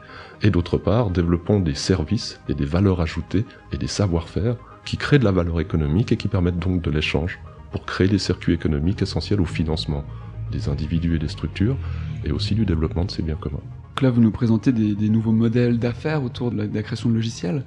et 0.43 0.51
d'autre 0.51 0.77
part 0.77 1.09
développons 1.09 1.59
des 1.59 1.73
services 1.73 2.39
et 2.49 2.53
des 2.53 2.65
valeurs 2.65 3.01
ajoutées 3.01 3.45
et 3.71 3.77
des 3.77 3.87
savoir-faire 3.87 4.57
qui 4.85 4.97
créent 4.97 5.17
de 5.17 5.25
la 5.25 5.31
valeur 5.31 5.59
économique 5.59 6.11
et 6.11 6.17
qui 6.17 6.27
permettent 6.27 6.59
donc 6.59 6.83
de 6.83 6.91
l'échange 6.91 7.39
pour 7.71 7.85
créer 7.85 8.07
des 8.07 8.19
circuits 8.19 8.53
économiques 8.53 9.01
essentiels 9.01 9.41
au 9.41 9.45
financement 9.45 10.03
des 10.51 10.69
individus 10.69 11.15
et 11.15 11.19
des 11.19 11.27
structures, 11.27 11.77
et 12.23 12.31
aussi 12.31 12.55
du 12.55 12.65
développement 12.65 13.05
de 13.05 13.11
ces 13.11 13.21
biens 13.21 13.35
communs. 13.35 13.61
Donc 13.97 14.01
là, 14.01 14.09
vous 14.11 14.21
nous 14.21 14.31
présentez 14.31 14.71
des, 14.71 14.95
des 14.95 15.09
nouveaux 15.09 15.31
modèles 15.31 15.79
d'affaires 15.79 16.23
autour 16.23 16.51
de 16.51 16.57
la, 16.57 16.67
de 16.67 16.75
la, 16.75 16.83
création 16.83 17.09
de 17.09 17.15
logiciels. 17.15 17.63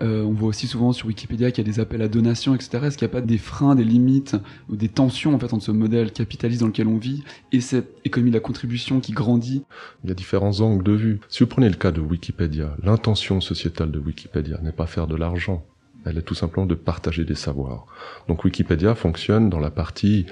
Euh, 0.00 0.24
on 0.24 0.32
voit 0.32 0.48
aussi 0.48 0.66
souvent 0.66 0.92
sur 0.92 1.06
Wikipédia 1.06 1.50
qu'il 1.50 1.66
y 1.66 1.68
a 1.68 1.72
des 1.72 1.80
appels 1.80 2.02
à 2.02 2.08
donation, 2.08 2.54
etc. 2.54 2.78
Est-ce 2.84 2.98
qu'il 2.98 3.06
n'y 3.06 3.12
a 3.12 3.14
pas 3.14 3.20
des 3.20 3.38
freins, 3.38 3.74
des 3.74 3.84
limites 3.84 4.36
ou 4.68 4.76
des 4.76 4.88
tensions 4.88 5.34
en 5.34 5.38
fait 5.38 5.52
entre 5.52 5.64
ce 5.64 5.70
modèle 5.70 6.12
capitaliste 6.12 6.60
dans 6.60 6.68
lequel 6.68 6.88
on 6.88 6.98
vit 6.98 7.22
et 7.52 7.60
cette 7.60 7.96
économie 8.04 8.30
de 8.30 8.36
la 8.36 8.40
contribution 8.40 9.00
qui 9.00 9.12
grandit? 9.12 9.64
Il 10.02 10.08
y 10.08 10.12
a 10.12 10.14
différents 10.14 10.60
angles 10.60 10.82
de 10.82 10.92
vue. 10.92 11.20
Si 11.28 11.40
vous 11.40 11.48
prenez 11.48 11.68
le 11.68 11.76
cas 11.76 11.92
de 11.92 12.00
Wikipédia, 12.00 12.76
l'intention 12.82 13.40
sociétale 13.40 13.90
de 13.90 13.98
Wikipédia 13.98 14.58
n'est 14.62 14.72
pas 14.72 14.86
faire 14.86 15.06
de 15.06 15.14
l'argent, 15.14 15.64
elle 16.04 16.18
est 16.18 16.22
tout 16.22 16.34
simplement 16.34 16.66
de 16.66 16.74
partager 16.74 17.24
des 17.24 17.34
savoirs. 17.34 17.86
Donc 18.28 18.44
Wikipédia 18.44 18.94
fonctionne 18.94 19.50
dans 19.50 19.60
la 19.60 19.70
partie 19.70 20.26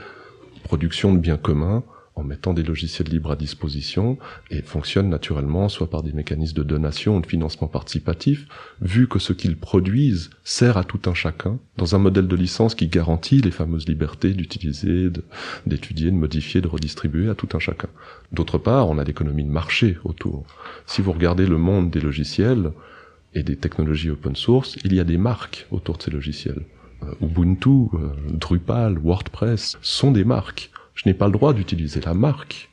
production 0.64 1.12
de 1.12 1.18
biens 1.18 1.36
communs, 1.36 1.82
en 2.16 2.24
mettant 2.24 2.52
des 2.52 2.62
logiciels 2.62 3.08
libres 3.08 3.32
à 3.32 3.36
disposition 3.36 4.18
et 4.50 4.62
fonctionne 4.62 5.08
naturellement 5.08 5.68
soit 5.68 5.88
par 5.88 6.02
des 6.02 6.12
mécanismes 6.12 6.56
de 6.56 6.62
donation 6.62 7.16
ou 7.16 7.20
de 7.20 7.26
financement 7.26 7.68
participatif, 7.68 8.46
vu 8.80 9.08
que 9.08 9.18
ce 9.18 9.32
qu'ils 9.32 9.56
produisent 9.56 10.30
sert 10.44 10.76
à 10.76 10.84
tout 10.84 11.00
un 11.06 11.14
chacun 11.14 11.58
dans 11.76 11.94
un 11.94 11.98
modèle 11.98 12.28
de 12.28 12.36
licence 12.36 12.74
qui 12.74 12.88
garantit 12.88 13.40
les 13.40 13.50
fameuses 13.50 13.88
libertés 13.88 14.34
d'utiliser, 14.34 15.08
d'étudier, 15.66 16.10
de, 16.10 16.10
de 16.10 16.16
modifier, 16.16 16.60
de 16.60 16.68
redistribuer 16.68 17.30
à 17.30 17.34
tout 17.34 17.48
un 17.54 17.58
chacun. 17.58 17.88
D'autre 18.32 18.58
part, 18.58 18.88
on 18.88 18.98
a 18.98 19.04
l'économie 19.04 19.44
de 19.44 19.50
marché 19.50 19.96
autour. 20.04 20.44
Si 20.86 21.02
vous 21.02 21.12
regardez 21.12 21.46
le 21.46 21.58
monde 21.58 21.90
des 21.90 22.00
logiciels 22.00 22.72
et 23.34 23.42
des 23.42 23.56
technologies 23.56 24.10
open 24.10 24.36
source, 24.36 24.76
il 24.84 24.94
y 24.94 25.00
a 25.00 25.04
des 25.04 25.18
marques 25.18 25.66
autour 25.70 25.96
de 25.96 26.02
ces 26.02 26.10
logiciels. 26.10 26.62
Euh, 27.02 27.14
Ubuntu, 27.22 27.88
euh, 27.94 28.10
Drupal, 28.32 28.98
WordPress 28.98 29.78
sont 29.82 30.10
des 30.10 30.24
marques 30.24 30.70
je 31.02 31.08
n'ai 31.08 31.14
pas 31.14 31.26
le 31.26 31.32
droit 31.32 31.54
d'utiliser 31.54 32.00
la 32.02 32.12
marque 32.12 32.68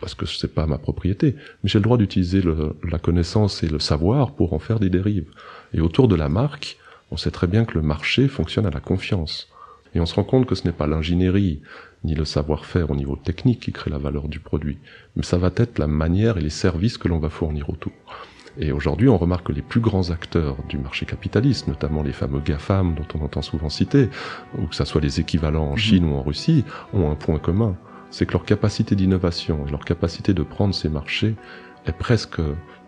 parce 0.00 0.14
que 0.14 0.26
c'est 0.26 0.54
pas 0.54 0.66
ma 0.66 0.78
propriété, 0.78 1.34
mais 1.62 1.70
j'ai 1.70 1.78
le 1.78 1.84
droit 1.84 1.96
d'utiliser 1.96 2.40
la 2.88 2.98
connaissance 2.98 3.64
et 3.64 3.68
le 3.68 3.80
savoir 3.80 4.32
pour 4.32 4.52
en 4.52 4.60
faire 4.60 4.78
des 4.78 4.90
dérives. 4.90 5.30
Et 5.72 5.80
autour 5.80 6.06
de 6.06 6.14
la 6.14 6.28
marque, 6.28 6.76
on 7.10 7.16
sait 7.16 7.32
très 7.32 7.48
bien 7.48 7.64
que 7.64 7.74
le 7.74 7.82
marché 7.82 8.28
fonctionne 8.28 8.66
à 8.66 8.70
la 8.70 8.78
confiance. 8.78 9.48
Et 9.94 10.00
on 10.00 10.06
se 10.06 10.14
rend 10.14 10.24
compte 10.24 10.46
que 10.46 10.54
ce 10.54 10.64
n'est 10.64 10.72
pas 10.72 10.86
l'ingénierie 10.86 11.62
ni 12.04 12.14
le 12.14 12.24
savoir-faire 12.24 12.90
au 12.90 12.96
niveau 12.96 13.16
technique 13.16 13.60
qui 13.60 13.72
crée 13.72 13.90
la 13.90 13.98
valeur 13.98 14.28
du 14.28 14.38
produit, 14.38 14.78
mais 15.16 15.24
ça 15.24 15.38
va 15.38 15.50
être 15.56 15.78
la 15.80 15.88
manière 15.88 16.36
et 16.36 16.42
les 16.42 16.50
services 16.50 16.98
que 16.98 17.08
l'on 17.08 17.18
va 17.18 17.30
fournir 17.30 17.70
autour. 17.70 17.92
Et 18.56 18.70
aujourd'hui, 18.70 19.08
on 19.08 19.18
remarque 19.18 19.48
que 19.48 19.52
les 19.52 19.62
plus 19.62 19.80
grands 19.80 20.10
acteurs 20.10 20.56
du 20.68 20.78
marché 20.78 21.06
capitaliste, 21.06 21.66
notamment 21.66 22.02
les 22.02 22.12
fameux 22.12 22.40
GAFAM 22.40 22.94
dont 22.94 23.06
on 23.18 23.24
entend 23.24 23.42
souvent 23.42 23.68
citer, 23.68 24.10
ou 24.58 24.66
que 24.66 24.74
ce 24.74 24.84
soit 24.84 25.00
les 25.00 25.18
équivalents 25.20 25.68
en 25.68 25.72
mhm. 25.72 25.78
Chine 25.78 26.04
ou 26.04 26.14
en 26.14 26.22
Russie, 26.22 26.64
ont 26.92 27.10
un 27.10 27.16
point 27.16 27.38
commun. 27.38 27.76
C'est 28.10 28.26
que 28.26 28.32
leur 28.32 28.44
capacité 28.44 28.94
d'innovation 28.94 29.66
et 29.66 29.70
leur 29.70 29.84
capacité 29.84 30.34
de 30.34 30.42
prendre 30.44 30.74
ces 30.74 30.88
marchés 30.88 31.34
est 31.86 31.96
presque 31.96 32.40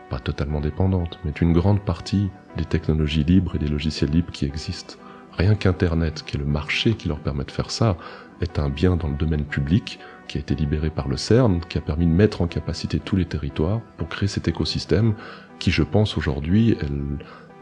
pas 0.08 0.20
totalement 0.20 0.60
dépendante, 0.60 1.18
mais 1.24 1.32
une 1.32 1.52
grande 1.52 1.80
partie 1.80 2.28
des 2.56 2.64
technologies 2.64 3.24
libres 3.24 3.56
et 3.56 3.58
des 3.58 3.66
logiciels 3.66 4.10
libres 4.10 4.30
qui 4.30 4.44
existent. 4.44 4.94
Rien 5.36 5.56
qu'Internet, 5.56 6.22
qui 6.24 6.36
est 6.36 6.40
le 6.40 6.46
marché 6.46 6.94
qui 6.94 7.08
leur 7.08 7.18
permet 7.18 7.44
de 7.44 7.50
faire 7.50 7.72
ça, 7.72 7.96
est 8.40 8.60
un 8.60 8.68
bien 8.68 8.96
dans 8.96 9.08
le 9.08 9.16
domaine 9.16 9.44
public 9.44 9.98
qui 10.28 10.38
a 10.38 10.40
été 10.40 10.54
libéré 10.54 10.90
par 10.90 11.08
le 11.08 11.16
CERN, 11.16 11.60
qui 11.68 11.78
a 11.78 11.80
permis 11.80 12.06
de 12.06 12.12
mettre 12.12 12.42
en 12.42 12.46
capacité 12.46 13.00
tous 13.00 13.16
les 13.16 13.24
territoires 13.24 13.80
pour 13.96 14.08
créer 14.08 14.28
cet 14.28 14.48
écosystème 14.48 15.14
qui, 15.58 15.70
je 15.70 15.82
pense, 15.82 16.16
aujourd'hui 16.16 16.72
est 16.72 16.88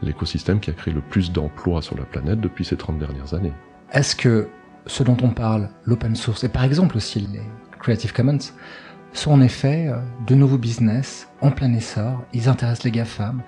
l'écosystème 0.01 0.59
qui 0.59 0.69
a 0.69 0.73
créé 0.73 0.93
le 0.93 1.01
plus 1.01 1.31
d'emplois 1.31 1.81
sur 1.81 1.97
la 1.97 2.03
planète 2.03 2.39
depuis 2.39 2.65
ces 2.65 2.77
30 2.77 2.99
dernières 2.99 3.33
années. 3.33 3.53
Est-ce 3.91 4.15
que 4.15 4.47
ce 4.87 5.03
dont 5.03 5.17
on 5.21 5.29
parle, 5.29 5.69
l'open 5.85 6.15
source, 6.15 6.43
et 6.43 6.49
par 6.49 6.63
exemple 6.63 6.97
aussi 6.97 7.19
les 7.19 7.41
Creative 7.79 8.13
Commons, 8.13 8.37
sont 9.13 9.31
en 9.31 9.41
effet 9.41 9.87
euh, 9.87 9.97
de 10.27 10.35
nouveaux 10.35 10.57
business 10.57 11.29
en 11.41 11.51
plein 11.51 11.73
essor, 11.73 12.23
ils 12.33 12.49
intéressent 12.49 12.83
les 12.83 12.91
GAFAM, 12.91 13.41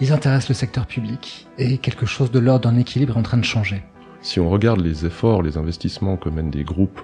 ils 0.00 0.12
intéressent 0.12 0.48
le 0.48 0.54
secteur 0.54 0.86
public, 0.86 1.46
et 1.58 1.78
quelque 1.78 2.06
chose 2.06 2.30
de 2.30 2.38
l'ordre 2.38 2.68
d'un 2.68 2.78
équilibre 2.78 3.14
est 3.14 3.18
en 3.18 3.22
train 3.22 3.38
de 3.38 3.44
changer? 3.44 3.82
Si 4.20 4.40
on 4.40 4.50
regarde 4.50 4.80
les 4.80 5.06
efforts, 5.06 5.42
les 5.42 5.56
investissements 5.56 6.16
que 6.16 6.28
mènent 6.28 6.50
des 6.50 6.64
groupes 6.64 7.00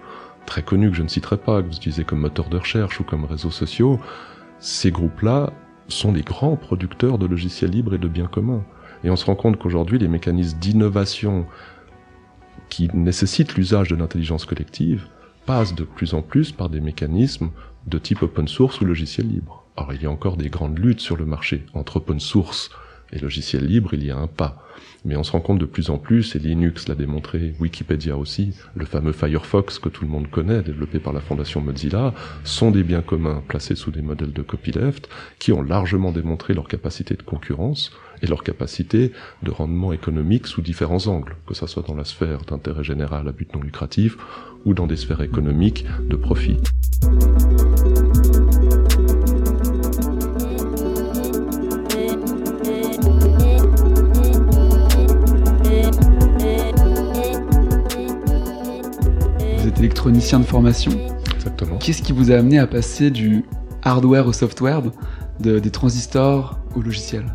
très 0.46 0.62
connus 0.62 0.90
que 0.90 0.96
je 0.96 1.02
ne 1.02 1.08
citerai 1.08 1.36
pas, 1.36 1.62
que 1.62 1.68
vous 1.68 1.76
utilisez 1.76 2.04
comme 2.04 2.20
moteur 2.20 2.48
de 2.48 2.56
recherche 2.56 3.00
ou 3.00 3.04
comme 3.04 3.24
réseaux 3.24 3.50
sociaux, 3.50 4.00
ces 4.58 4.90
groupes-là 4.90 5.52
sont 5.88 6.12
les 6.12 6.22
grands 6.22 6.56
producteurs 6.56 7.18
de 7.18 7.26
logiciels 7.26 7.70
libres 7.70 7.94
et 7.94 7.98
de 7.98 8.08
biens 8.08 8.26
communs. 8.26 8.64
Et 9.04 9.10
on 9.10 9.16
se 9.16 9.24
rend 9.24 9.36
compte 9.36 9.58
qu'aujourd'hui, 9.58 9.98
les 9.98 10.08
mécanismes 10.08 10.58
d'innovation 10.58 11.46
qui 12.68 12.88
nécessitent 12.92 13.54
l'usage 13.54 13.88
de 13.88 13.96
l'intelligence 13.96 14.44
collective 14.44 15.06
passent 15.46 15.74
de 15.74 15.84
plus 15.84 16.14
en 16.14 16.22
plus 16.22 16.52
par 16.52 16.68
des 16.68 16.80
mécanismes 16.80 17.50
de 17.86 17.98
type 17.98 18.22
open 18.22 18.48
source 18.48 18.80
ou 18.80 18.84
logiciel 18.84 19.28
libre. 19.28 19.64
Alors 19.76 19.94
il 19.94 20.02
y 20.02 20.06
a 20.06 20.10
encore 20.10 20.36
des 20.36 20.50
grandes 20.50 20.78
luttes 20.78 21.00
sur 21.00 21.16
le 21.16 21.24
marché 21.24 21.64
entre 21.72 21.96
open 21.96 22.20
source 22.20 22.70
et 23.12 23.18
logiciel 23.18 23.64
libre, 23.66 23.94
il 23.94 24.04
y 24.04 24.10
a 24.10 24.16
un 24.16 24.26
pas. 24.26 24.64
Mais 25.04 25.16
on 25.16 25.22
se 25.22 25.32
rend 25.32 25.40
compte 25.40 25.58
de 25.58 25.64
plus 25.64 25.90
en 25.90 25.98
plus, 25.98 26.34
et 26.34 26.38
Linux 26.38 26.88
l'a 26.88 26.94
démontré, 26.94 27.54
Wikipédia 27.60 28.16
aussi, 28.16 28.54
le 28.74 28.84
fameux 28.84 29.12
Firefox 29.12 29.78
que 29.78 29.88
tout 29.88 30.04
le 30.04 30.10
monde 30.10 30.28
connaît, 30.28 30.62
développé 30.62 30.98
par 30.98 31.12
la 31.12 31.20
fondation 31.20 31.60
Mozilla, 31.60 32.14
sont 32.44 32.70
des 32.70 32.82
biens 32.82 33.02
communs 33.02 33.42
placés 33.46 33.76
sous 33.76 33.90
des 33.90 34.02
modèles 34.02 34.32
de 34.32 34.42
copyleft 34.42 35.08
qui 35.38 35.52
ont 35.52 35.62
largement 35.62 36.12
démontré 36.12 36.52
leur 36.52 36.68
capacité 36.68 37.14
de 37.14 37.22
concurrence 37.22 37.92
et 38.22 38.26
leur 38.26 38.42
capacité 38.42 39.12
de 39.42 39.50
rendement 39.50 39.92
économique 39.92 40.46
sous 40.46 40.62
différents 40.62 41.06
angles, 41.06 41.36
que 41.46 41.54
ce 41.54 41.66
soit 41.66 41.86
dans 41.86 41.94
la 41.94 42.04
sphère 42.04 42.42
d'intérêt 42.44 42.84
général 42.84 43.28
à 43.28 43.32
but 43.32 43.54
non 43.54 43.62
lucratif 43.62 44.16
ou 44.64 44.74
dans 44.74 44.86
des 44.86 44.96
sphères 44.96 45.22
économiques 45.22 45.86
de 46.08 46.16
profit. 46.16 46.58
Électronicien 60.08 60.40
de 60.40 60.44
formation. 60.44 60.92
Exactement. 61.34 61.76
Qu'est-ce 61.76 62.02
qui 62.02 62.12
vous 62.12 62.30
a 62.30 62.36
amené 62.36 62.58
à 62.58 62.66
passer 62.66 63.10
du 63.10 63.44
hardware 63.82 64.26
au 64.26 64.32
software, 64.32 64.80
de, 65.40 65.58
des 65.58 65.70
transistors 65.70 66.58
au 66.74 66.80
logiciel? 66.80 67.26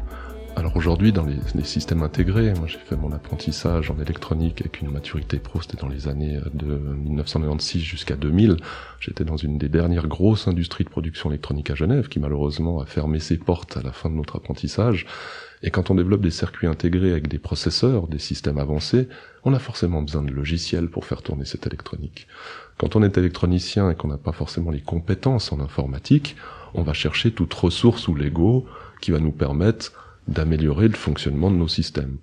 Alors 0.56 0.76
aujourd'hui, 0.76 1.12
dans 1.12 1.26
les, 1.26 1.36
les, 1.54 1.64
systèmes 1.64 2.02
intégrés, 2.02 2.54
moi 2.56 2.66
j'ai 2.68 2.80
fait 2.80 2.96
mon 2.96 3.12
apprentissage 3.12 3.92
en 3.92 4.00
électronique 4.00 4.62
avec 4.62 4.82
une 4.82 4.90
maturité 4.90 5.38
pro, 5.38 5.62
c'était 5.62 5.78
dans 5.78 5.88
les 5.88 6.08
années 6.08 6.40
de 6.54 6.66
1996 6.66 7.82
jusqu'à 7.82 8.16
2000. 8.16 8.58
J'étais 9.00 9.24
dans 9.24 9.38
une 9.38 9.58
des 9.60 9.70
dernières 9.70 10.08
grosses 10.08 10.48
industries 10.48 10.84
de 10.84 10.90
production 10.90 11.30
électronique 11.30 11.70
à 11.70 11.76
Genève, 11.76 12.08
qui 12.08 12.20
malheureusement 12.20 12.82
a 12.82 12.86
fermé 12.86 13.20
ses 13.20 13.38
portes 13.38 13.78
à 13.78 13.84
la 13.84 13.92
fin 13.92 14.10
de 14.10 14.16
notre 14.16 14.36
apprentissage. 14.36 15.06
Et 15.64 15.72
quand 15.72 15.90
on 15.90 15.96
développe 15.96 16.22
des 16.22 16.30
circuits 16.30 16.68
intégrés 16.68 17.12
avec 17.12 17.30
des 17.30 17.40
processeurs, 17.40 18.08
des 18.08 18.20
systèmes 18.20 18.58
avancés, 18.58 19.08
on 19.46 19.54
a 19.54 19.60
forcément 19.60 20.02
besoin 20.02 20.22
de 20.22 20.32
logiciels 20.32 20.90
pour 20.90 21.06
faire 21.06 21.22
tourner 21.22 21.46
cette 21.46 21.66
électronique. 21.66 22.28
Quand 22.78 22.96
on 22.96 23.04
est 23.04 23.18
électronicien 23.18 23.90
et 23.90 23.96
qu'on 23.96 24.08
n'a 24.08 24.18
pas 24.18 24.32
forcément 24.32 24.72
les 24.72 24.82
compétences 24.82 25.52
en 25.52 25.60
informatique, 25.60 26.36
on 26.74 26.84
va 26.84 26.94
chercher 26.94 27.32
toute 27.32 27.54
ressource 27.54 28.08
ou 28.08 28.16
Lego 28.16 28.66
qui 29.02 29.12
va 29.12 29.20
nous 29.20 29.32
permettre 29.32 29.92
d'améliorer 30.28 30.88
le 30.88 30.96
fonctionnement 30.96 31.52
de 31.52 31.56
nos 31.56 31.68
systèmes. 31.68 32.18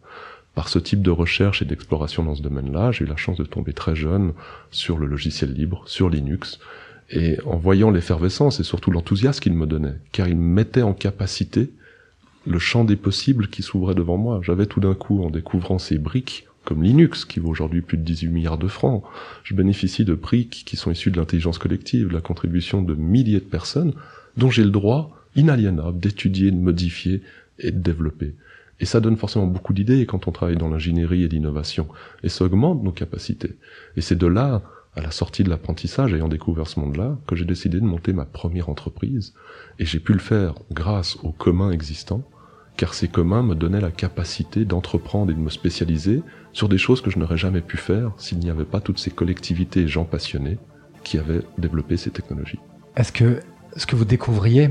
Par 0.54 0.68
ce 0.68 0.78
type 0.78 1.02
de 1.02 1.10
recherche 1.10 1.62
et 1.62 1.64
d'exploration 1.64 2.24
dans 2.24 2.34
ce 2.34 2.42
domaine-là, 2.42 2.90
j'ai 2.90 3.04
eu 3.04 3.08
la 3.08 3.16
chance 3.16 3.36
de 3.36 3.44
tomber 3.44 3.72
très 3.72 3.94
jeune 3.94 4.32
sur 4.70 4.98
le 4.98 5.06
logiciel 5.06 5.52
libre, 5.52 5.84
sur 5.86 6.08
Linux, 6.08 6.58
et 7.10 7.38
en 7.44 7.56
voyant 7.56 7.90
l'effervescence 7.90 8.60
et 8.60 8.64
surtout 8.64 8.90
l'enthousiasme 8.90 9.40
qu'il 9.40 9.54
me 9.54 9.66
donnait, 9.66 9.96
car 10.12 10.28
il 10.28 10.36
mettait 10.36 10.82
en 10.82 10.94
capacité 10.94 11.70
le 12.46 12.58
champ 12.58 12.84
des 12.84 12.96
possibles 12.96 13.48
qui 13.48 13.62
s'ouvrait 13.62 13.94
devant 13.94 14.16
moi. 14.16 14.40
J'avais 14.42 14.66
tout 14.66 14.80
d'un 14.80 14.94
coup, 14.94 15.22
en 15.22 15.30
découvrant 15.30 15.78
ces 15.78 15.98
briques, 15.98 16.46
comme 16.70 16.84
Linux, 16.84 17.24
qui 17.24 17.40
vaut 17.40 17.48
aujourd'hui 17.48 17.82
plus 17.82 17.98
de 17.98 18.04
18 18.04 18.28
milliards 18.28 18.56
de 18.56 18.68
francs, 18.68 19.02
je 19.42 19.54
bénéficie 19.54 20.04
de 20.04 20.14
briques 20.14 20.62
qui 20.64 20.76
sont 20.76 20.92
issues 20.92 21.10
de 21.10 21.16
l'intelligence 21.16 21.58
collective, 21.58 22.12
la 22.12 22.20
contribution 22.20 22.80
de 22.80 22.94
milliers 22.94 23.40
de 23.40 23.44
personnes, 23.44 23.92
dont 24.36 24.50
j'ai 24.50 24.62
le 24.62 24.70
droit 24.70 25.10
inaliénable 25.34 25.98
d'étudier, 25.98 26.52
de 26.52 26.56
modifier 26.56 27.22
et 27.58 27.72
de 27.72 27.80
développer. 27.80 28.36
Et 28.78 28.84
ça 28.84 29.00
donne 29.00 29.16
forcément 29.16 29.48
beaucoup 29.48 29.72
d'idées 29.72 30.06
quand 30.06 30.28
on 30.28 30.30
travaille 30.30 30.58
dans 30.58 30.68
l'ingénierie 30.68 31.24
et 31.24 31.28
l'innovation. 31.28 31.88
Et 32.22 32.28
ça 32.28 32.44
augmente 32.44 32.84
nos 32.84 32.92
capacités. 32.92 33.56
Et 33.96 34.00
c'est 34.00 34.14
de 34.14 34.28
là, 34.28 34.62
à 34.94 35.00
la 35.00 35.10
sortie 35.10 35.42
de 35.42 35.50
l'apprentissage, 35.50 36.14
ayant 36.14 36.28
découvert 36.28 36.68
ce 36.68 36.78
monde-là, 36.78 37.18
que 37.26 37.34
j'ai 37.34 37.44
décidé 37.46 37.80
de 37.80 37.84
monter 37.84 38.12
ma 38.12 38.26
première 38.26 38.68
entreprise. 38.68 39.34
Et 39.80 39.86
j'ai 39.86 39.98
pu 39.98 40.12
le 40.12 40.20
faire 40.20 40.54
grâce 40.70 41.16
aux 41.24 41.32
communs 41.32 41.72
existants, 41.72 42.22
car 42.76 42.94
ces 42.94 43.08
communs 43.08 43.42
me 43.42 43.56
donnaient 43.56 43.80
la 43.80 43.90
capacité 43.90 44.64
d'entreprendre 44.64 45.32
et 45.32 45.34
de 45.34 45.40
me 45.40 45.50
spécialiser 45.50 46.22
sur 46.52 46.68
des 46.68 46.78
choses 46.78 47.00
que 47.00 47.10
je 47.10 47.18
n'aurais 47.18 47.36
jamais 47.36 47.60
pu 47.60 47.76
faire 47.76 48.12
s'il 48.16 48.38
n'y 48.38 48.50
avait 48.50 48.64
pas 48.64 48.80
toutes 48.80 48.98
ces 48.98 49.10
collectivités 49.10 49.80
et 49.80 49.88
gens 49.88 50.04
passionnés 50.04 50.58
qui 51.04 51.18
avaient 51.18 51.42
développé 51.58 51.96
ces 51.96 52.10
technologies. 52.10 52.58
Est-ce 52.96 53.12
que 53.12 53.40
ce 53.76 53.86
que 53.86 53.96
vous 53.96 54.04
découvriez 54.04 54.70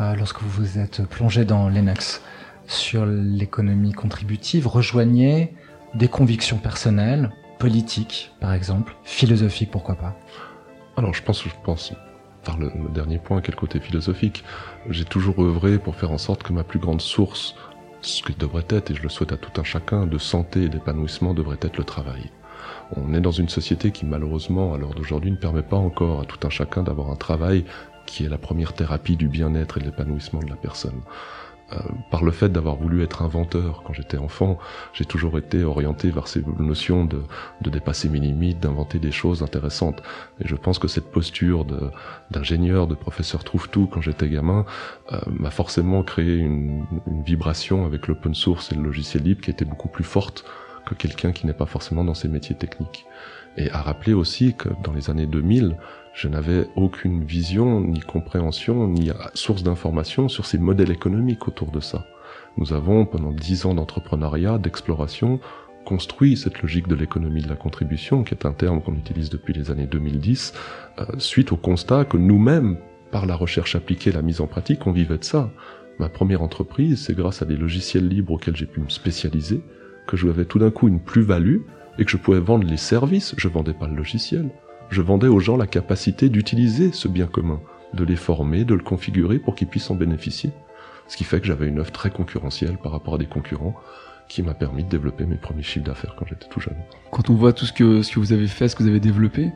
euh, 0.00 0.14
lorsque 0.16 0.40
vous 0.42 0.48
vous 0.48 0.78
êtes 0.78 1.02
plongé 1.08 1.44
dans 1.44 1.68
Linux 1.68 2.22
sur 2.66 3.06
l'économie 3.06 3.92
contributive 3.92 4.66
rejoignait 4.66 5.54
des 5.94 6.08
convictions 6.08 6.58
personnelles, 6.58 7.30
politiques 7.58 8.32
par 8.40 8.52
exemple, 8.52 8.96
philosophiques 9.04 9.70
pourquoi 9.70 9.94
pas? 9.94 10.16
Alors 10.96 11.14
je 11.14 11.22
pense, 11.22 11.42
je 11.42 11.50
pense 11.64 11.92
par 12.44 12.58
le, 12.58 12.66
le 12.66 12.90
dernier 12.92 13.18
point, 13.18 13.40
quel 13.40 13.54
côté 13.54 13.80
philosophique. 13.80 14.44
J'ai 14.90 15.04
toujours 15.04 15.42
œuvré 15.42 15.78
pour 15.78 15.96
faire 15.96 16.12
en 16.12 16.18
sorte 16.18 16.42
que 16.42 16.52
ma 16.52 16.62
plus 16.62 16.78
grande 16.78 17.00
source, 17.00 17.54
ce 18.04 18.22
qui 18.22 18.34
devrait 18.34 18.66
être, 18.68 18.90
et 18.90 18.94
je 18.94 19.02
le 19.02 19.08
souhaite 19.08 19.32
à 19.32 19.36
tout 19.36 19.60
un 19.60 19.64
chacun, 19.64 20.06
de 20.06 20.18
santé 20.18 20.64
et 20.64 20.68
d'épanouissement 20.68 21.34
devrait 21.34 21.58
être 21.60 21.78
le 21.78 21.84
travail. 21.84 22.30
On 22.96 23.14
est 23.14 23.20
dans 23.20 23.30
une 23.30 23.48
société 23.48 23.90
qui 23.90 24.04
malheureusement, 24.06 24.74
à 24.74 24.78
l'heure 24.78 24.94
d'aujourd'hui, 24.94 25.30
ne 25.30 25.36
permet 25.36 25.62
pas 25.62 25.76
encore 25.76 26.20
à 26.20 26.24
tout 26.24 26.46
un 26.46 26.50
chacun 26.50 26.82
d'avoir 26.82 27.10
un 27.10 27.16
travail 27.16 27.64
qui 28.06 28.24
est 28.24 28.28
la 28.28 28.38
première 28.38 28.74
thérapie 28.74 29.16
du 29.16 29.28
bien-être 29.28 29.78
et 29.78 29.80
de 29.80 29.86
l'épanouissement 29.86 30.40
de 30.40 30.50
la 30.50 30.56
personne. 30.56 31.00
Euh, 31.74 31.78
par 32.10 32.24
le 32.24 32.30
fait 32.30 32.48
d'avoir 32.50 32.76
voulu 32.76 33.02
être 33.02 33.22
inventeur 33.22 33.82
quand 33.84 33.92
j'étais 33.92 34.16
enfant, 34.16 34.58
j'ai 34.92 35.04
toujours 35.04 35.38
été 35.38 35.64
orienté 35.64 36.10
vers 36.10 36.28
ces 36.28 36.42
notions 36.58 37.04
de, 37.04 37.22
de 37.62 37.70
dépasser 37.70 38.08
mes 38.08 38.20
limites, 38.20 38.60
d'inventer 38.60 38.98
des 38.98 39.12
choses 39.12 39.42
intéressantes. 39.42 40.02
Et 40.40 40.46
je 40.46 40.56
pense 40.56 40.78
que 40.78 40.88
cette 40.88 41.10
posture 41.10 41.64
d'ingénieur, 42.30 42.86
de, 42.86 42.94
professeur 42.94 43.44
trouve-tout 43.44 43.88
quand 43.90 44.00
j'étais 44.00 44.28
gamin, 44.28 44.64
euh, 45.12 45.18
m'a 45.26 45.50
forcément 45.50 46.02
créé 46.02 46.36
une, 46.36 46.86
une 47.06 47.22
vibration 47.22 47.86
avec 47.86 48.06
l'open 48.06 48.34
source 48.34 48.72
et 48.72 48.74
le 48.74 48.82
logiciel 48.82 49.24
libre 49.24 49.40
qui 49.40 49.50
était 49.50 49.64
beaucoup 49.64 49.88
plus 49.88 50.04
forte 50.04 50.44
que 50.86 50.94
quelqu'un 50.94 51.32
qui 51.32 51.46
n'est 51.46 51.54
pas 51.54 51.66
forcément 51.66 52.04
dans 52.04 52.14
ces 52.14 52.28
métiers 52.28 52.56
techniques. 52.56 53.06
Et 53.56 53.70
à 53.70 53.82
rappeler 53.82 54.12
aussi 54.12 54.54
que 54.54 54.68
dans 54.82 54.92
les 54.92 55.10
années 55.10 55.26
2000, 55.26 55.76
je 56.14 56.28
n'avais 56.28 56.68
aucune 56.76 57.24
vision, 57.24 57.80
ni 57.80 57.98
compréhension, 57.98 58.86
ni 58.86 59.10
source 59.34 59.64
d'information 59.64 60.28
sur 60.28 60.46
ces 60.46 60.58
modèles 60.58 60.92
économiques 60.92 61.48
autour 61.48 61.72
de 61.72 61.80
ça. 61.80 62.06
Nous 62.56 62.72
avons, 62.72 63.04
pendant 63.04 63.32
dix 63.32 63.66
ans 63.66 63.74
d'entrepreneuriat, 63.74 64.58
d'exploration, 64.58 65.40
construit 65.84 66.36
cette 66.36 66.62
logique 66.62 66.86
de 66.86 66.94
l'économie 66.94 67.42
de 67.42 67.48
la 67.48 67.56
contribution, 67.56 68.22
qui 68.22 68.32
est 68.32 68.46
un 68.46 68.52
terme 68.52 68.80
qu'on 68.80 68.94
utilise 68.94 69.28
depuis 69.28 69.52
les 69.52 69.72
années 69.72 69.88
2010, 69.88 70.54
euh, 71.00 71.04
suite 71.18 71.50
au 71.50 71.56
constat 71.56 72.04
que 72.04 72.16
nous-mêmes, 72.16 72.78
par 73.10 73.26
la 73.26 73.34
recherche 73.34 73.74
appliquée, 73.74 74.12
la 74.12 74.22
mise 74.22 74.40
en 74.40 74.46
pratique, 74.46 74.86
on 74.86 74.92
vivait 74.92 75.18
de 75.18 75.24
ça. 75.24 75.50
Ma 75.98 76.08
première 76.08 76.42
entreprise, 76.42 77.04
c'est 77.04 77.14
grâce 77.14 77.42
à 77.42 77.44
des 77.44 77.56
logiciels 77.56 78.08
libres 78.08 78.34
auxquels 78.34 78.56
j'ai 78.56 78.66
pu 78.66 78.80
me 78.80 78.88
spécialiser, 78.88 79.62
que 80.06 80.16
je 80.16 80.28
avais 80.28 80.44
tout 80.44 80.60
d'un 80.60 80.70
coup 80.70 80.86
une 80.86 81.00
plus-value 81.00 81.58
et 81.98 82.04
que 82.04 82.10
je 82.10 82.16
pouvais 82.16 82.40
vendre 82.40 82.66
les 82.66 82.76
services, 82.76 83.34
je 83.36 83.48
vendais 83.48 83.74
pas 83.74 83.88
le 83.88 83.96
logiciel 83.96 84.48
je 84.90 85.02
vendais 85.02 85.28
aux 85.28 85.40
gens 85.40 85.56
la 85.56 85.66
capacité 85.66 86.28
d'utiliser 86.28 86.92
ce 86.92 87.08
bien 87.08 87.26
commun, 87.26 87.60
de 87.92 88.04
les 88.04 88.16
former, 88.16 88.64
de 88.64 88.74
le 88.74 88.82
configurer 88.82 89.38
pour 89.38 89.54
qu'ils 89.54 89.68
puissent 89.68 89.90
en 89.90 89.94
bénéficier. 89.94 90.50
Ce 91.08 91.16
qui 91.16 91.24
fait 91.24 91.40
que 91.40 91.46
j'avais 91.46 91.68
une 91.68 91.80
offre 91.80 91.92
très 91.92 92.10
concurrentielle 92.10 92.78
par 92.82 92.92
rapport 92.92 93.14
à 93.14 93.18
des 93.18 93.26
concurrents 93.26 93.74
qui 94.28 94.42
m'a 94.42 94.54
permis 94.54 94.84
de 94.84 94.88
développer 94.88 95.26
mes 95.26 95.36
premiers 95.36 95.62
chiffres 95.62 95.84
d'affaires 95.84 96.14
quand 96.18 96.26
j'étais 96.26 96.48
tout 96.48 96.60
jeune. 96.60 96.76
Quand 97.10 97.28
on 97.28 97.34
voit 97.34 97.52
tout 97.52 97.66
ce 97.66 97.72
que, 97.72 98.02
ce 98.02 98.12
que 98.12 98.20
vous 98.20 98.32
avez 98.32 98.46
fait, 98.46 98.68
ce 98.68 98.76
que 98.76 98.82
vous 98.82 98.88
avez 98.88 99.00
développé, 99.00 99.52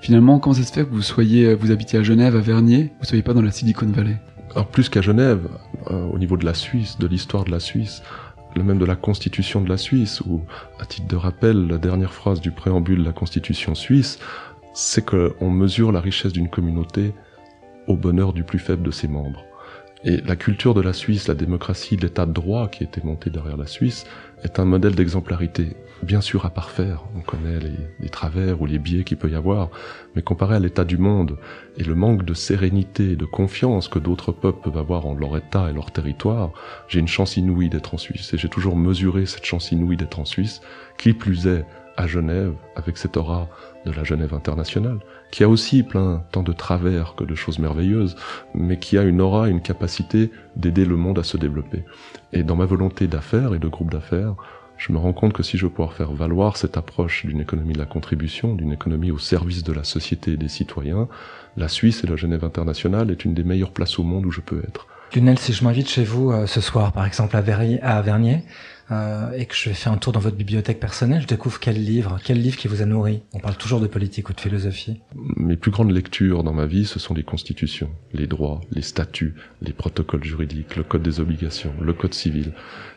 finalement, 0.00 0.38
comment 0.40 0.54
ça 0.54 0.64
se 0.64 0.72
fait 0.72 0.84
que 0.84 0.90
vous 0.90 1.02
soyez, 1.02 1.54
vous 1.54 1.70
habitiez 1.70 2.00
à 2.00 2.02
Genève, 2.02 2.34
à 2.34 2.40
Vernier, 2.40 2.92
vous 2.98 3.06
soyez 3.06 3.22
pas 3.22 3.32
dans 3.32 3.42
la 3.42 3.52
Silicon 3.52 3.86
Valley? 3.86 4.16
Alors 4.52 4.66
plus 4.66 4.88
qu'à 4.88 5.02
Genève, 5.02 5.48
euh, 5.90 6.06
au 6.06 6.18
niveau 6.18 6.36
de 6.36 6.44
la 6.44 6.54
Suisse, 6.54 6.98
de 6.98 7.06
l'histoire 7.06 7.44
de 7.44 7.50
la 7.50 7.60
Suisse, 7.60 8.02
le 8.56 8.62
même 8.62 8.78
de 8.78 8.84
la 8.84 8.96
constitution 8.96 9.60
de 9.60 9.68
la 9.68 9.76
Suisse, 9.76 10.20
ou 10.22 10.42
à 10.80 10.86
titre 10.86 11.06
de 11.06 11.16
rappel, 11.16 11.68
la 11.68 11.78
dernière 11.78 12.12
phrase 12.12 12.40
du 12.40 12.50
préambule 12.50 13.00
de 13.00 13.04
la 13.04 13.12
constitution 13.12 13.74
suisse, 13.74 14.18
c'est 14.80 15.04
qu'on 15.04 15.50
mesure 15.50 15.90
la 15.90 16.00
richesse 16.00 16.32
d'une 16.32 16.48
communauté 16.48 17.12
au 17.88 17.96
bonheur 17.96 18.32
du 18.32 18.44
plus 18.44 18.60
faible 18.60 18.84
de 18.84 18.92
ses 18.92 19.08
membres. 19.08 19.44
Et 20.04 20.18
la 20.18 20.36
culture 20.36 20.72
de 20.72 20.80
la 20.80 20.92
Suisse, 20.92 21.26
la 21.26 21.34
démocratie, 21.34 21.96
l'état 21.96 22.26
de 22.26 22.32
droit 22.32 22.68
qui 22.68 22.84
était 22.84 23.02
monté 23.02 23.28
derrière 23.28 23.56
la 23.56 23.66
Suisse, 23.66 24.06
est 24.44 24.60
un 24.60 24.64
modèle 24.64 24.94
d'exemplarité. 24.94 25.76
Bien 26.04 26.20
sûr 26.20 26.46
à 26.46 26.50
parfaire, 26.50 27.02
on 27.16 27.22
connaît 27.22 27.58
les, 27.58 27.74
les, 27.98 28.08
travers 28.08 28.62
ou 28.62 28.66
les 28.66 28.78
biais 28.78 29.02
qu'il 29.02 29.16
peut 29.16 29.28
y 29.28 29.34
avoir, 29.34 29.70
mais 30.14 30.22
comparé 30.22 30.54
à 30.54 30.60
l'état 30.60 30.84
du 30.84 30.96
monde 30.96 31.38
et 31.76 31.82
le 31.82 31.96
manque 31.96 32.24
de 32.24 32.34
sérénité 32.34 33.10
et 33.10 33.16
de 33.16 33.24
confiance 33.24 33.88
que 33.88 33.98
d'autres 33.98 34.30
peuples 34.30 34.62
peuvent 34.62 34.78
avoir 34.78 35.06
en 35.06 35.14
leur 35.14 35.36
état 35.36 35.68
et 35.68 35.74
leur 35.74 35.90
territoire, 35.90 36.52
j'ai 36.86 37.00
une 37.00 37.08
chance 37.08 37.36
inouïe 37.36 37.68
d'être 37.68 37.94
en 37.94 37.98
Suisse. 37.98 38.32
Et 38.32 38.38
j'ai 38.38 38.48
toujours 38.48 38.76
mesuré 38.76 39.26
cette 39.26 39.44
chance 39.44 39.72
inouïe 39.72 39.96
d'être 39.96 40.20
en 40.20 40.24
Suisse, 40.24 40.60
qui 40.98 41.14
plus 41.14 41.48
est 41.48 41.64
à 41.98 42.06
Genève, 42.06 42.54
avec 42.76 42.96
cette 42.96 43.16
aura 43.16 43.48
de 43.84 43.90
la 43.90 44.04
Genève 44.04 44.32
internationale, 44.32 45.00
qui 45.32 45.42
a 45.42 45.48
aussi 45.48 45.82
plein 45.82 46.22
tant 46.30 46.44
de 46.44 46.52
travers 46.52 47.16
que 47.16 47.24
de 47.24 47.34
choses 47.34 47.58
merveilleuses, 47.58 48.14
mais 48.54 48.78
qui 48.78 48.96
a 48.96 49.02
une 49.02 49.20
aura, 49.20 49.48
une 49.48 49.60
capacité 49.60 50.30
d'aider 50.54 50.84
le 50.84 50.96
monde 50.96 51.18
à 51.18 51.24
se 51.24 51.36
développer. 51.36 51.84
Et 52.32 52.44
dans 52.44 52.54
ma 52.54 52.66
volonté 52.66 53.08
d'affaires 53.08 53.52
et 53.52 53.58
de 53.58 53.66
groupe 53.66 53.90
d'affaires, 53.90 54.36
je 54.76 54.92
me 54.92 54.98
rends 54.98 55.12
compte 55.12 55.32
que 55.32 55.42
si 55.42 55.58
je 55.58 55.66
veux 55.66 55.72
pouvoir 55.72 55.92
faire 55.92 56.12
valoir 56.12 56.56
cette 56.56 56.76
approche 56.76 57.26
d'une 57.26 57.40
économie 57.40 57.72
de 57.72 57.78
la 57.78 57.84
contribution, 57.84 58.54
d'une 58.54 58.72
économie 58.72 59.10
au 59.10 59.18
service 59.18 59.64
de 59.64 59.72
la 59.72 59.82
société 59.82 60.34
et 60.34 60.36
des 60.36 60.48
citoyens, 60.48 61.08
la 61.56 61.66
Suisse 61.66 62.04
et 62.04 62.06
la 62.06 62.14
Genève 62.14 62.44
internationale 62.44 63.10
est 63.10 63.24
une 63.24 63.34
des 63.34 63.42
meilleures 63.42 63.72
places 63.72 63.98
au 63.98 64.04
monde 64.04 64.24
où 64.24 64.30
je 64.30 64.40
peux 64.40 64.60
être. 64.60 64.86
Lionel, 65.14 65.38
si 65.38 65.54
je 65.54 65.64
m'invite 65.64 65.88
chez 65.88 66.04
vous 66.04 66.30
euh, 66.30 66.46
ce 66.46 66.60
soir, 66.60 66.92
par 66.92 67.06
exemple 67.06 67.34
à, 67.34 67.40
Vernier, 67.40 67.80
à 67.80 68.02
Vernier 68.02 68.42
euh, 68.90 69.32
et 69.32 69.46
que 69.46 69.54
je 69.54 69.70
vais 69.70 69.74
faire 69.74 69.90
un 69.90 69.96
tour 69.96 70.12
dans 70.12 70.20
votre 70.20 70.36
bibliothèque 70.36 70.80
personnelle, 70.80 71.22
je 71.22 71.26
découvre 71.26 71.58
quel 71.60 71.82
livre, 71.82 72.18
quel 72.22 72.40
livre 72.40 72.58
qui 72.58 72.68
vous 72.68 72.82
a 72.82 72.84
nourri. 72.84 73.22
On 73.32 73.38
parle 73.38 73.56
toujours 73.56 73.80
de 73.80 73.86
politique 73.86 74.28
ou 74.28 74.34
de 74.34 74.40
philosophie. 74.40 75.00
Mes 75.14 75.56
plus 75.56 75.70
grandes 75.70 75.92
lectures 75.92 76.44
dans 76.44 76.52
ma 76.52 76.66
vie, 76.66 76.84
ce 76.84 76.98
sont 76.98 77.14
les 77.14 77.22
constitutions, 77.22 77.90
les 78.12 78.26
droits, 78.26 78.60
les 78.70 78.82
statuts, 78.82 79.34
les 79.62 79.72
protocoles 79.72 80.24
juridiques, 80.24 80.76
le 80.76 80.82
code 80.82 81.02
des 81.02 81.20
obligations, 81.20 81.72
le 81.80 81.94
code 81.94 82.12
civil, 82.12 82.52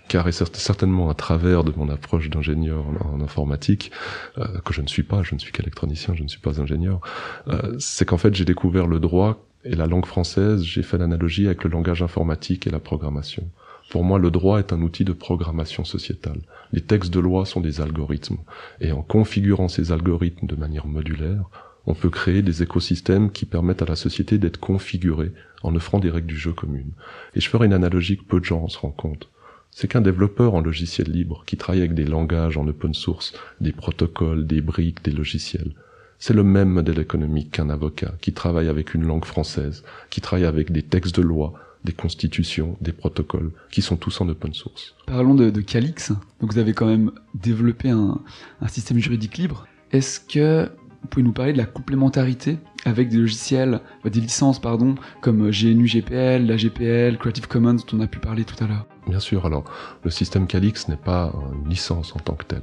car 0.10 0.28
et 0.28 0.34
certainement 0.34 1.10
à 1.10 1.14
travers 1.14 1.64
de 1.64 1.72
mon 1.72 1.88
approche 1.88 2.30
d'ingénieur 2.30 2.86
en, 3.06 3.16
en, 3.16 3.22
informatique, 3.22 3.92
euh, 4.38 4.60
que 4.66 4.74
je 4.74 4.82
ne 4.82 4.88
suis 4.88 5.04
pas, 5.04 5.24
je 5.24 5.34
ne 5.34 5.40
suis 5.40 5.54
qu'électronicien, 5.54 6.14
je 6.14 6.24
ne 6.24 6.28
suis 6.28 6.42
pas 6.42 6.60
ingénieur, 6.60 7.00
euh, 7.48 7.78
c'est 7.80 8.04
qu'en 8.04 8.18
fait 8.18 8.36
j'ai 8.36 8.46
découvert 8.46 8.88
le 8.88 9.00
droit 9.00 9.46
et 9.64 9.76
la 9.76 9.88
langue 9.88 10.06
française, 10.06 10.64
j'ai 10.64 10.84
fait 10.84 10.98
l'analogie 10.98 11.46
avec 11.46 11.64
le 11.64 11.70
langage 11.70 12.02
informatique 12.02 12.68
et 12.68 12.72
la 12.72 12.80
programmation. 12.80 13.48
Pour 13.90 14.04
moi, 14.04 14.20
le 14.20 14.32
droit 14.32 14.60
est 14.60 14.74
un 14.74 14.82
outil 14.82 15.04
de 15.04 15.14
programmation 15.14 15.84
sociétale. 15.84 16.40
Les 16.72 16.82
textes 16.82 17.14
de 17.14 17.20
loi 17.20 17.46
sont 17.46 17.60
des 17.60 17.82
algorithmes. 17.82 18.38
Et 18.80 18.92
en 18.92 19.02
configurant 19.02 19.68
ces 19.68 19.92
algorithmes 19.92 20.48
de 20.48 20.56
manière 20.56 20.88
modulaire, 20.88 21.50
on 21.86 21.94
peut 21.94 22.10
créer 22.10 22.42
des 22.42 22.64
écosystèmes 22.64 23.32
qui 23.32 23.46
permettent 23.46 23.82
à 23.82 23.88
la 23.88 23.96
société 23.96 24.38
d'être 24.38 24.60
configurée 24.60 25.32
en 25.64 25.76
offrant 25.76 26.00
des 26.00 26.10
règles 26.10 26.28
du 26.28 26.38
jeu 26.38 26.54
communes. 26.54 26.94
Et 27.36 27.42
je 27.42 27.50
ferai 27.50 27.66
une 27.66 27.74
analogie 27.74 28.18
que 28.18 28.24
peu 28.24 28.40
de 28.40 28.46
gens 28.46 28.68
se 28.70 28.78
rendent 28.78 28.96
compte. 28.96 29.30
C'est 29.72 29.88
qu'un 29.88 30.02
développeur 30.02 30.54
en 30.54 30.62
logiciel 30.62 31.10
libre 31.12 31.44
qui 31.46 31.58
travaille 31.58 31.82
avec 31.82 31.94
des 31.94 32.06
langages 32.06 32.58
en 32.58 32.68
open 32.68 32.94
source, 32.94 33.34
des 33.60 33.72
protocoles, 33.72 34.48
des 34.48 34.62
briques, 34.62 35.04
des 35.04 35.12
logiciels, 35.12 35.74
c'est 36.22 36.34
le 36.34 36.44
même 36.44 36.70
modèle 36.70 37.00
économique 37.00 37.52
qu'un 37.52 37.70
avocat 37.70 38.14
qui 38.22 38.32
travaille 38.32 38.70
avec 38.70 38.94
une 38.94 39.04
langue 39.04 39.26
française, 39.26 39.84
qui 40.12 40.22
travaille 40.22 40.46
avec 40.46 40.72
des 40.72 40.84
textes 40.84 41.16
de 41.16 41.24
loi, 41.24 41.54
des 41.84 41.94
constitutions, 41.94 42.78
des 42.80 42.92
protocoles, 42.94 43.52
qui 43.72 43.82
sont 43.82 43.98
tous 43.98 44.22
en 44.22 44.30
open 44.30 44.54
source. 44.54 44.96
Parlons 45.08 45.34
de, 45.34 45.50
Calix. 45.62 46.12
Donc 46.40 46.54
vous 46.54 46.60
avez 46.60 46.74
quand 46.74 46.86
même 46.86 47.12
développé 47.34 47.90
un 47.90 48.22
système 48.68 49.00
juridique 49.00 49.40
libre. 49.40 49.68
Est-ce 49.92 50.20
que 50.20 50.70
vous 51.02 51.08
pouvez 51.08 51.24
nous 51.24 51.34
parler 51.34 51.54
de 51.54 51.58
la 51.58 51.66
complémentarité 51.66 52.58
avec 52.86 53.10
des 53.10 53.18
logiciels, 53.18 53.82
des 54.04 54.20
licences, 54.20 54.60
pardon, 54.60 54.96
comme 55.22 55.50
GNU 55.52 55.88
GPL, 55.88 56.46
la 56.46 56.58
GPL, 56.58 57.18
Creative 57.18 57.48
Commons 57.48 57.74
dont 57.74 57.98
on 57.98 58.00
a 58.02 58.08
pu 58.08 58.20
parler 58.20 58.44
tout 58.44 58.62
à 58.64 58.68
l'heure 58.68 58.86
Bien 59.08 59.20
sûr, 59.20 59.46
alors 59.46 59.64
le 60.04 60.12
système 60.12 60.46
Calix 60.46 60.88
n'est 60.88 60.96
pas 60.96 61.34
une 61.54 61.70
licence 61.70 62.16
en 62.16 62.20
tant 62.20 62.36
que 62.36 62.46
tel. 62.46 62.62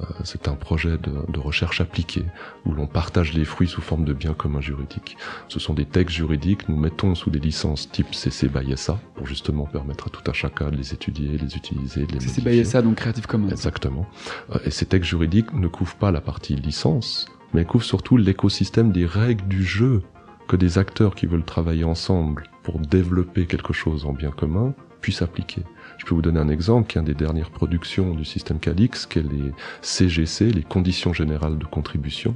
Euh, 0.00 0.04
c'est 0.24 0.48
un 0.48 0.54
projet 0.54 0.98
de, 0.98 1.12
de, 1.28 1.38
recherche 1.38 1.80
appliquée 1.80 2.24
où 2.64 2.72
l'on 2.72 2.86
partage 2.86 3.34
les 3.34 3.44
fruits 3.44 3.68
sous 3.68 3.80
forme 3.80 4.04
de 4.04 4.12
biens 4.12 4.34
communs 4.34 4.60
juridiques. 4.60 5.16
Ce 5.48 5.58
sont 5.58 5.74
des 5.74 5.84
textes 5.84 6.16
juridiques, 6.16 6.68
nous 6.68 6.76
mettons 6.76 7.14
sous 7.14 7.30
des 7.30 7.38
licences 7.38 7.90
type 7.90 8.14
CC 8.14 8.48
by 8.48 8.76
SA 8.76 8.98
pour 9.14 9.26
justement 9.26 9.64
permettre 9.64 10.08
à 10.08 10.10
tout 10.10 10.30
un 10.30 10.34
chacun 10.34 10.70
de 10.70 10.76
les 10.76 10.92
étudier, 10.92 11.38
les 11.38 11.56
utiliser, 11.56 12.04
de 12.06 12.12
les 12.12 12.20
CC 12.20 12.42
by 12.42 12.64
SA, 12.64 12.82
donc 12.82 12.96
Creative 12.96 13.26
Commons. 13.26 13.48
Exactement. 13.50 14.06
Euh, 14.54 14.58
et 14.64 14.70
ces 14.70 14.86
textes 14.86 15.08
juridiques 15.10 15.52
ne 15.52 15.68
couvrent 15.68 15.96
pas 15.96 16.10
la 16.10 16.20
partie 16.20 16.56
licence, 16.56 17.26
mais 17.54 17.64
couvre 17.64 17.84
surtout 17.84 18.16
l'écosystème 18.16 18.92
des 18.92 19.06
règles 19.06 19.46
du 19.48 19.64
jeu 19.64 20.02
que 20.48 20.56
des 20.56 20.78
acteurs 20.78 21.14
qui 21.14 21.26
veulent 21.26 21.44
travailler 21.44 21.84
ensemble 21.84 22.44
pour 22.62 22.78
développer 22.78 23.46
quelque 23.46 23.72
chose 23.72 24.06
en 24.06 24.12
bien 24.12 24.30
commun 24.30 24.74
puissent 25.00 25.22
appliquer. 25.22 25.62
Je 25.98 26.04
peux 26.04 26.14
vous 26.14 26.22
donner 26.22 26.40
un 26.40 26.48
exemple 26.48 26.88
qui 26.88 26.98
est 26.98 27.00
une 27.00 27.06
des 27.06 27.14
dernières 27.14 27.50
productions 27.50 28.14
du 28.14 28.24
système 28.24 28.58
Calix, 28.58 29.06
qui 29.06 29.20
est 29.20 29.22
les 29.22 29.52
CGC, 29.80 30.50
les 30.50 30.62
conditions 30.62 31.12
générales 31.12 31.58
de 31.58 31.64
contribution. 31.64 32.34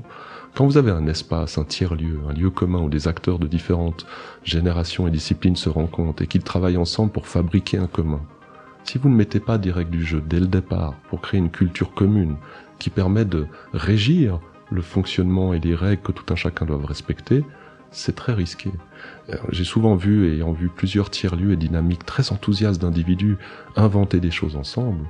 Quand 0.55 0.67
vous 0.67 0.79
avez 0.79 0.91
un 0.91 1.07
espace, 1.07 1.59
un 1.59 1.65
tiers-lieu, 1.65 2.21
un 2.29 2.33
lieu 2.33 2.51
commun 2.51 2.81
où 2.81 2.89
des 2.89 3.07
acteurs 3.07 3.39
de 3.39 3.47
différentes 3.47 4.07
générations 4.45 5.07
et 5.07 5.11
disciplines 5.11 5.57
se 5.57 5.69
rencontrent 5.69 6.23
et 6.23 6.27
qu'ils 6.27 6.43
travaillent 6.43 6.77
ensemble 6.77 7.13
pour 7.13 7.27
fabriquer 7.27 7.79
un 7.79 7.87
commun, 7.87 8.21
si 8.85 8.99
vous 8.99 9.09
ne 9.09 9.15
mettez 9.15 9.41
pas 9.41 9.59
des 9.59 9.71
règles 9.71 9.91
du 9.91 10.05
jeu 10.05 10.23
dès 10.27 10.41
le 10.41 10.47
départ 10.47 10.95
pour 11.09 11.21
créer 11.21 11.39
une 11.39 11.51
culture 11.51 11.95
commune 11.95 12.37
qui 12.79 12.91
permet 12.91 13.25
de 13.25 13.47
régir 13.73 14.41
le 14.71 14.83
fonctionnement 14.83 15.53
et 15.53 15.61
les 15.61 15.75
règles 15.75 16.03
que 16.03 16.13
tout 16.13 16.33
un 16.33 16.37
chacun 16.37 16.65
doit 16.65 16.81
respecter, 16.87 17.45
c'est 17.91 18.15
très 18.15 18.33
risqué. 18.33 18.71
J'ai 19.51 19.65
souvent 19.65 19.97
vu, 19.97 20.29
et 20.29 20.37
ayant 20.37 20.53
vu 20.53 20.69
plusieurs 20.69 21.11
tiers-lieux 21.11 21.53
et 21.53 21.57
dynamiques 21.57 22.07
très 22.07 22.33
enthousiastes 22.33 22.81
d'individus 22.81 23.37
inventer 23.77 24.21
des 24.21 24.31
choses 24.31 24.57
ensemble, 24.57 25.05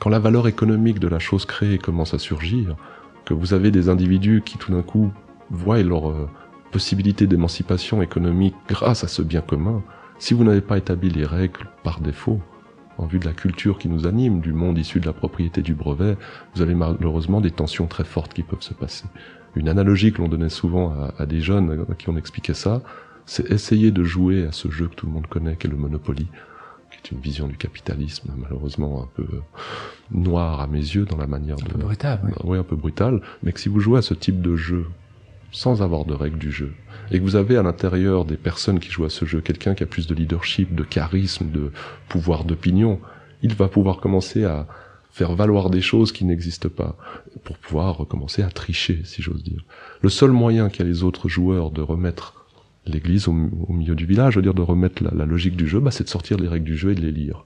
quand 0.00 0.10
la 0.10 0.18
valeur 0.18 0.48
économique 0.48 0.98
de 0.98 1.08
la 1.08 1.18
chose 1.18 1.46
créée 1.46 1.78
commence 1.78 2.14
à 2.14 2.18
surgir, 2.18 2.76
que 3.24 3.34
vous 3.34 3.54
avez 3.54 3.70
des 3.70 3.88
individus 3.88 4.42
qui 4.44 4.58
tout 4.58 4.72
d'un 4.72 4.82
coup 4.82 5.12
voient 5.50 5.82
leur 5.82 6.28
possibilité 6.72 7.26
d'émancipation 7.26 8.02
économique 8.02 8.54
grâce 8.68 9.04
à 9.04 9.08
ce 9.08 9.22
bien 9.22 9.40
commun, 9.40 9.82
si 10.18 10.34
vous 10.34 10.44
n'avez 10.44 10.60
pas 10.60 10.78
établi 10.78 11.10
les 11.10 11.24
règles 11.24 11.68
par 11.82 12.00
défaut, 12.00 12.40
en 12.98 13.06
vue 13.06 13.18
de 13.18 13.26
la 13.26 13.32
culture 13.32 13.78
qui 13.78 13.88
nous 13.88 14.06
anime, 14.06 14.40
du 14.40 14.52
monde 14.52 14.78
issu 14.78 15.00
de 15.00 15.06
la 15.06 15.12
propriété 15.12 15.62
du 15.62 15.74
brevet, 15.74 16.16
vous 16.54 16.62
avez 16.62 16.74
malheureusement 16.74 17.40
des 17.40 17.50
tensions 17.50 17.86
très 17.86 18.04
fortes 18.04 18.32
qui 18.32 18.42
peuvent 18.42 18.62
se 18.62 18.74
passer. 18.74 19.04
Une 19.54 19.68
analogie 19.68 20.12
que 20.12 20.20
l'on 20.20 20.28
donnait 20.28 20.48
souvent 20.48 20.90
à, 20.90 21.14
à, 21.18 21.26
des 21.26 21.40
jeunes 21.40 21.86
à 21.90 21.94
qui 21.94 22.08
on 22.08 22.16
expliquait 22.16 22.54
ça, 22.54 22.82
c'est 23.24 23.50
essayer 23.50 23.90
de 23.90 24.04
jouer 24.04 24.46
à 24.46 24.52
ce 24.52 24.70
jeu 24.70 24.88
que 24.88 24.94
tout 24.94 25.06
le 25.06 25.12
monde 25.12 25.26
connaît, 25.26 25.56
qui 25.56 25.66
est 25.66 25.70
le 25.70 25.76
Monopoly, 25.76 26.26
qui 26.90 26.98
est 26.98 27.10
une 27.10 27.20
vision 27.20 27.48
du 27.48 27.56
capitalisme 27.56 28.32
malheureusement 28.36 29.02
un 29.02 29.08
peu 29.14 29.26
noire 30.10 30.60
à 30.60 30.66
mes 30.66 30.78
yeux 30.78 31.04
dans 31.04 31.16
la 31.16 31.26
manière 31.26 31.56
un 31.60 31.64
de... 31.64 31.72
Peu 31.72 31.78
brutal, 31.78 32.20
oui. 32.24 32.32
oui, 32.44 32.58
un 32.58 32.62
peu 32.62 32.76
brutal, 32.76 33.20
mais 33.42 33.52
que 33.52 33.60
si 33.60 33.68
vous 33.68 33.80
jouez 33.80 33.98
à 33.98 34.02
ce 34.02 34.14
type 34.14 34.40
de 34.40 34.56
jeu 34.56 34.86
sans 35.52 35.82
avoir 35.82 36.04
de 36.04 36.14
règles 36.14 36.38
du 36.38 36.52
jeu, 36.52 36.72
et 37.10 37.18
que 37.18 37.22
vous 37.22 37.36
avez 37.36 37.56
à 37.56 37.62
l'intérieur 37.62 38.24
des 38.24 38.36
personnes 38.36 38.80
qui 38.80 38.90
jouent 38.90 39.04
à 39.04 39.10
ce 39.10 39.24
jeu 39.24 39.40
quelqu'un 39.40 39.74
qui 39.74 39.82
a 39.82 39.86
plus 39.86 40.06
de 40.06 40.14
leadership, 40.14 40.74
de 40.74 40.82
charisme, 40.82 41.50
de 41.50 41.70
pouvoir 42.08 42.44
d'opinion, 42.44 43.00
il 43.42 43.54
va 43.54 43.68
pouvoir 43.68 43.98
commencer 43.98 44.44
à 44.44 44.66
faire 45.10 45.34
valoir 45.34 45.70
des 45.70 45.80
choses 45.80 46.12
qui 46.12 46.24
n'existent 46.24 46.68
pas, 46.68 46.96
pour 47.44 47.56
pouvoir 47.56 48.06
commencer 48.06 48.42
à 48.42 48.50
tricher, 48.50 49.00
si 49.04 49.22
j'ose 49.22 49.42
dire. 49.42 49.64
Le 50.02 50.10
seul 50.10 50.30
moyen 50.30 50.68
qu'a 50.68 50.84
les 50.84 51.04
autres 51.04 51.28
joueurs 51.28 51.70
de 51.70 51.80
remettre 51.80 52.46
l'église 52.84 53.26
au, 53.26 53.32
milieu 53.32 53.94
du 53.94 54.04
village, 54.04 54.34
je 54.34 54.38
veux 54.38 54.42
dire 54.42 54.54
de 54.54 54.62
remettre 54.62 55.02
la, 55.02 55.10
la 55.12 55.24
logique 55.24 55.56
du 55.56 55.66
jeu, 55.66 55.80
bah, 55.80 55.90
c'est 55.90 56.04
de 56.04 56.08
sortir 56.08 56.36
les 56.38 56.48
règles 56.48 56.66
du 56.66 56.76
jeu 56.76 56.92
et 56.92 56.94
de 56.94 57.00
les 57.00 57.12
lire. 57.12 57.44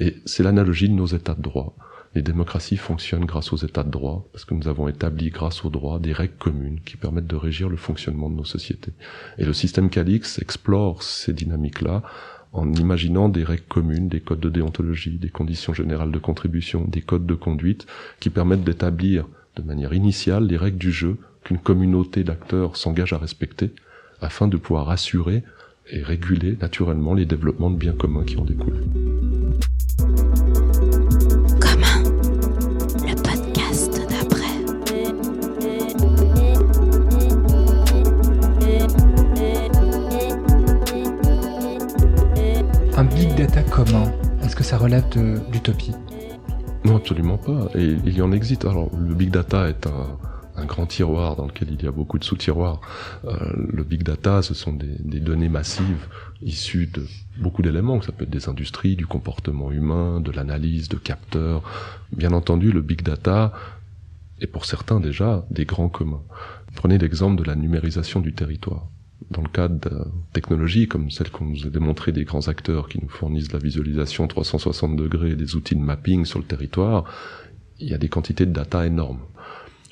Et 0.00 0.16
c'est 0.24 0.42
l'analogie 0.42 0.88
de 0.88 0.94
nos 0.94 1.06
états 1.06 1.34
de 1.34 1.42
droit. 1.42 1.76
Les 2.14 2.22
démocraties 2.22 2.76
fonctionnent 2.76 3.24
grâce 3.24 3.52
aux 3.52 3.56
états 3.56 3.84
de 3.84 3.90
droit, 3.90 4.28
parce 4.32 4.44
que 4.44 4.54
nous 4.54 4.68
avons 4.68 4.86
établi 4.88 5.30
grâce 5.30 5.64
aux 5.64 5.70
droits 5.70 5.98
des 5.98 6.12
règles 6.12 6.36
communes 6.38 6.80
qui 6.84 6.96
permettent 6.96 7.26
de 7.26 7.36
régir 7.36 7.68
le 7.68 7.76
fonctionnement 7.76 8.28
de 8.28 8.36
nos 8.36 8.44
sociétés. 8.44 8.92
Et 9.38 9.44
le 9.44 9.52
système 9.52 9.88
Calix 9.88 10.38
explore 10.38 11.02
ces 11.02 11.32
dynamiques-là 11.32 12.02
en 12.52 12.70
imaginant 12.74 13.30
des 13.30 13.44
règles 13.44 13.62
communes, 13.62 14.08
des 14.08 14.20
codes 14.20 14.40
de 14.40 14.50
déontologie, 14.50 15.18
des 15.18 15.30
conditions 15.30 15.72
générales 15.72 16.12
de 16.12 16.18
contribution, 16.18 16.84
des 16.86 17.00
codes 17.00 17.26
de 17.26 17.34
conduite 17.34 17.86
qui 18.20 18.28
permettent 18.28 18.64
d'établir 18.64 19.26
de 19.56 19.62
manière 19.62 19.94
initiale 19.94 20.46
les 20.46 20.58
règles 20.58 20.78
du 20.78 20.92
jeu 20.92 21.16
qu'une 21.44 21.58
communauté 21.58 22.24
d'acteurs 22.24 22.76
s'engage 22.76 23.14
à 23.14 23.18
respecter 23.18 23.70
afin 24.20 24.48
de 24.48 24.56
pouvoir 24.58 24.90
assurer 24.90 25.42
et 25.90 26.02
réguler 26.02 26.56
naturellement 26.60 27.14
les 27.14 27.26
développements 27.26 27.70
de 27.70 27.76
biens 27.76 27.94
communs 27.94 28.24
qui 28.24 28.36
en 28.36 28.44
découlent. 28.44 28.84
Relève 44.82 45.08
de 45.10 45.38
l'utopie 45.52 45.92
Non, 46.84 46.96
absolument 46.96 47.38
pas. 47.38 47.68
Et 47.76 47.96
il 48.04 48.16
y 48.16 48.20
en 48.20 48.32
existe. 48.32 48.64
Alors, 48.64 48.90
le 48.98 49.14
big 49.14 49.30
data 49.30 49.68
est 49.68 49.86
un, 49.86 50.18
un 50.56 50.64
grand 50.64 50.86
tiroir 50.86 51.36
dans 51.36 51.46
lequel 51.46 51.68
il 51.70 51.82
y 51.82 51.86
a 51.86 51.92
beaucoup 51.92 52.18
de 52.18 52.24
sous-tiroirs. 52.24 52.80
Euh, 53.24 53.36
le 53.72 53.84
big 53.84 54.02
data, 54.02 54.42
ce 54.42 54.54
sont 54.54 54.72
des, 54.72 54.96
des 54.98 55.20
données 55.20 55.48
massives 55.48 56.08
issues 56.42 56.88
de 56.88 57.06
beaucoup 57.38 57.62
d'éléments. 57.62 58.02
Ça 58.02 58.10
peut 58.10 58.24
être 58.24 58.30
des 58.30 58.48
industries, 58.48 58.96
du 58.96 59.06
comportement 59.06 59.70
humain, 59.70 60.20
de 60.20 60.32
l'analyse, 60.32 60.88
de 60.88 60.96
capteurs. 60.96 61.62
Bien 62.10 62.32
entendu, 62.32 62.72
le 62.72 62.82
big 62.82 63.02
data 63.02 63.52
est 64.40 64.48
pour 64.48 64.64
certains 64.64 64.98
déjà 64.98 65.46
des 65.50 65.64
grands 65.64 65.88
communs. 65.88 66.22
Prenez 66.74 66.98
l'exemple 66.98 67.40
de 67.40 67.44
la 67.44 67.54
numérisation 67.54 68.18
du 68.18 68.32
territoire. 68.34 68.88
Dans 69.30 69.42
le 69.42 69.48
cadre 69.48 69.78
de 69.78 70.04
technologies 70.32 70.88
comme 70.88 71.10
celle 71.10 71.30
qu'on 71.30 71.44
nous 71.44 71.66
a 71.66 71.70
démontré 71.70 72.12
des 72.12 72.24
grands 72.24 72.48
acteurs 72.48 72.88
qui 72.88 72.98
nous 73.00 73.08
fournissent 73.08 73.48
de 73.48 73.52
la 73.52 73.58
visualisation 73.58 74.26
360 74.26 74.96
degrés 74.96 75.30
et 75.30 75.36
des 75.36 75.54
outils 75.54 75.76
de 75.76 75.80
mapping 75.80 76.24
sur 76.24 76.38
le 76.38 76.44
territoire, 76.44 77.04
il 77.78 77.88
y 77.88 77.94
a 77.94 77.98
des 77.98 78.08
quantités 78.08 78.46
de 78.46 78.52
data 78.52 78.86
énormes. 78.86 79.20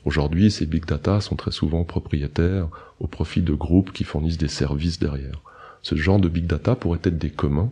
Aujourd'hui, 0.04 0.50
ces 0.50 0.66
big 0.66 0.86
data 0.86 1.20
sont 1.20 1.36
très 1.36 1.50
souvent 1.50 1.84
propriétaires 1.84 2.68
au 3.00 3.06
profit 3.06 3.42
de 3.42 3.52
groupes 3.52 3.92
qui 3.92 4.04
fournissent 4.04 4.38
des 4.38 4.48
services 4.48 4.98
derrière. 4.98 5.42
Ce 5.82 5.94
genre 5.94 6.18
de 6.18 6.28
big 6.28 6.46
data 6.46 6.74
pourrait 6.74 7.00
être 7.04 7.18
des 7.18 7.30
communs, 7.30 7.70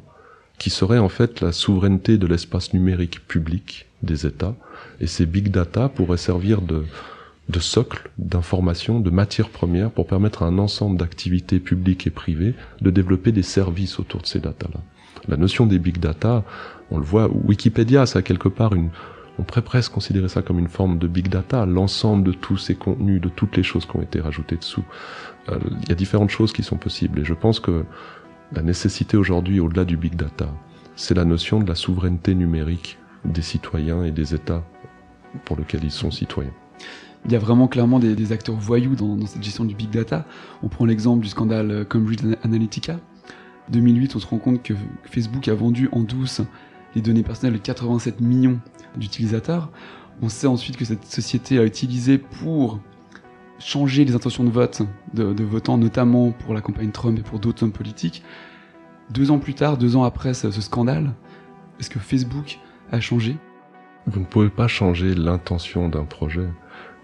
qui 0.59 0.71
seraient 0.71 0.99
en 0.99 1.09
fait 1.09 1.41
la 1.41 1.53
souveraineté 1.53 2.19
de 2.19 2.27
l'espace 2.27 2.75
numérique 2.75 3.27
public 3.27 3.87
des 4.03 4.27
États, 4.27 4.57
et 5.01 5.07
ces 5.07 5.25
big 5.25 5.51
data 5.51 5.89
pourraient 5.89 6.17
servir 6.17 6.61
de, 6.61 6.85
de 7.49 7.61
socle 7.61 8.11
d'information, 8.19 9.01
de 9.01 9.11
matière 9.11 9.49
première 9.49 9.91
pour 9.91 10.07
permettre 10.07 10.43
à 10.43 10.47
un 10.47 10.59
ensemble 10.59 10.99
d'activités 10.99 11.61
publiques 11.61 12.07
et 12.07 12.11
privées 12.11 12.55
de 12.81 12.91
développer 12.91 13.33
des 13.33 13.43
services 13.43 13.99
autour 13.99 14.23
de 14.23 14.27
ces 14.27 14.41
data-là. 14.41 14.81
La 15.29 15.37
notion 15.37 15.67
des 15.67 15.79
big 15.79 15.99
data, 15.99 16.45
on 16.91 16.99
le 16.99 17.05
voit, 17.05 17.29
Wikipédia, 17.29 18.07
ça 18.07 18.21
a 18.21 18.23
quelque 18.23 18.49
part 18.49 18.75
une, 18.75 18.91
on 19.39 19.43
pourrait 19.43 19.63
presque 19.63 19.93
considérer 19.93 20.29
ça 20.29 20.43
comme 20.43 20.59
une 20.59 20.69
forme 20.69 20.99
de 20.99 21.07
big 21.07 21.29
data, 21.29 21.65
l'ensemble 21.65 22.25
de 22.25 22.33
tous 22.33 22.59
ces 22.59 22.75
contenus, 22.75 23.21
de 23.21 23.29
toutes 23.29 23.57
les 23.57 23.63
choses 23.63 23.87
qui 23.87 23.97
ont 23.97 24.03
été 24.03 24.21
rajoutées 24.21 24.57
dessous. 24.57 24.85
Euh, 25.49 25.59
il 25.83 25.89
y 25.89 25.93
a 25.93 25.95
différentes 25.95 26.31
choses 26.31 26.53
qui 26.53 26.63
sont 26.63 26.77
possibles 26.77 27.21
et 27.21 27.25
je 27.25 27.35
pense 27.35 27.61
que 27.61 27.85
la 28.53 28.63
nécessité 28.63 29.17
aujourd'hui, 29.17 29.61
au-delà 29.61 29.85
du 29.85 29.97
big 29.97 30.17
data, 30.17 30.49
c'est 30.97 31.15
la 31.15 31.25
notion 31.25 31.61
de 31.61 31.69
la 31.69 31.75
souveraineté 31.75 32.35
numérique 32.35 32.99
des 33.25 33.43
citoyens 33.43 34.05
et 34.05 34.11
des 34.11 34.35
États 34.35 34.65
pour 35.45 35.57
lesquels 35.57 35.85
ils 35.85 35.91
sont 35.91 36.11
citoyens. 36.11 36.55
Il 37.25 37.33
y 37.33 37.37
a 37.37 37.39
vraiment 37.39 37.69
clairement 37.69 37.99
des, 37.99 38.33
acteurs 38.33 38.57
voyous 38.57 38.95
dans, 38.95 39.27
cette 39.27 39.43
gestion 39.43 39.65
du 39.65 39.75
big 39.75 39.91
data. 39.91 40.25
On 40.63 40.69
prend 40.69 40.85
l'exemple 40.85 41.23
du 41.23 41.29
scandale 41.29 41.85
Cambridge 41.89 42.23
Analytica. 42.43 42.99
2008, 43.71 44.17
on 44.17 44.19
se 44.19 44.27
rend 44.27 44.39
compte 44.39 44.63
que 44.63 44.75
Facebook 45.05 45.49
a 45.49 45.55
vendu 45.55 45.89
en 45.93 46.01
douce 46.01 46.41
les 46.95 47.03
données 47.03 47.23
personnelles 47.23 47.55
de 47.55 47.63
87 47.63 48.21
millions 48.21 48.61
d'utilisateurs. 48.97 49.71
On 50.23 50.29
sait 50.29 50.47
ensuite 50.47 50.77
que 50.77 50.85
cette 50.85 51.05
société 51.05 51.59
a 51.59 51.65
utilisé 51.65 52.19
pour 52.19 52.81
changer 53.59 54.05
les 54.05 54.15
intentions 54.15 54.45
de 54.45 54.51
vote 54.51 54.83
de, 55.15 55.45
votants, 55.45 55.79
notamment 55.79 56.31
pour 56.31 56.55
la 56.55 56.61
campagne 56.61 56.91
Trump 56.91 57.19
et 57.19 57.23
pour 57.23 57.39
d'autres 57.39 57.65
hommes 57.65 57.73
politiques. 57.73 58.23
Deux 59.11 59.31
ans 59.31 59.39
plus 59.39 59.55
tard, 59.55 59.79
deux 59.79 59.97
ans 59.97 60.05
après 60.05 60.35
ce 60.35 60.51
scandale, 60.51 61.15
est-ce 61.81 61.91
que 61.91 61.99
Facebook 61.99 62.59
a 62.91 63.01
changé? 63.01 63.37
Vous 64.07 64.21
ne 64.21 64.25
pouvez 64.25 64.49
pas 64.49 64.69
changer 64.69 65.15
l'intention 65.15 65.89
d'un 65.89 66.05
projet. 66.05 66.49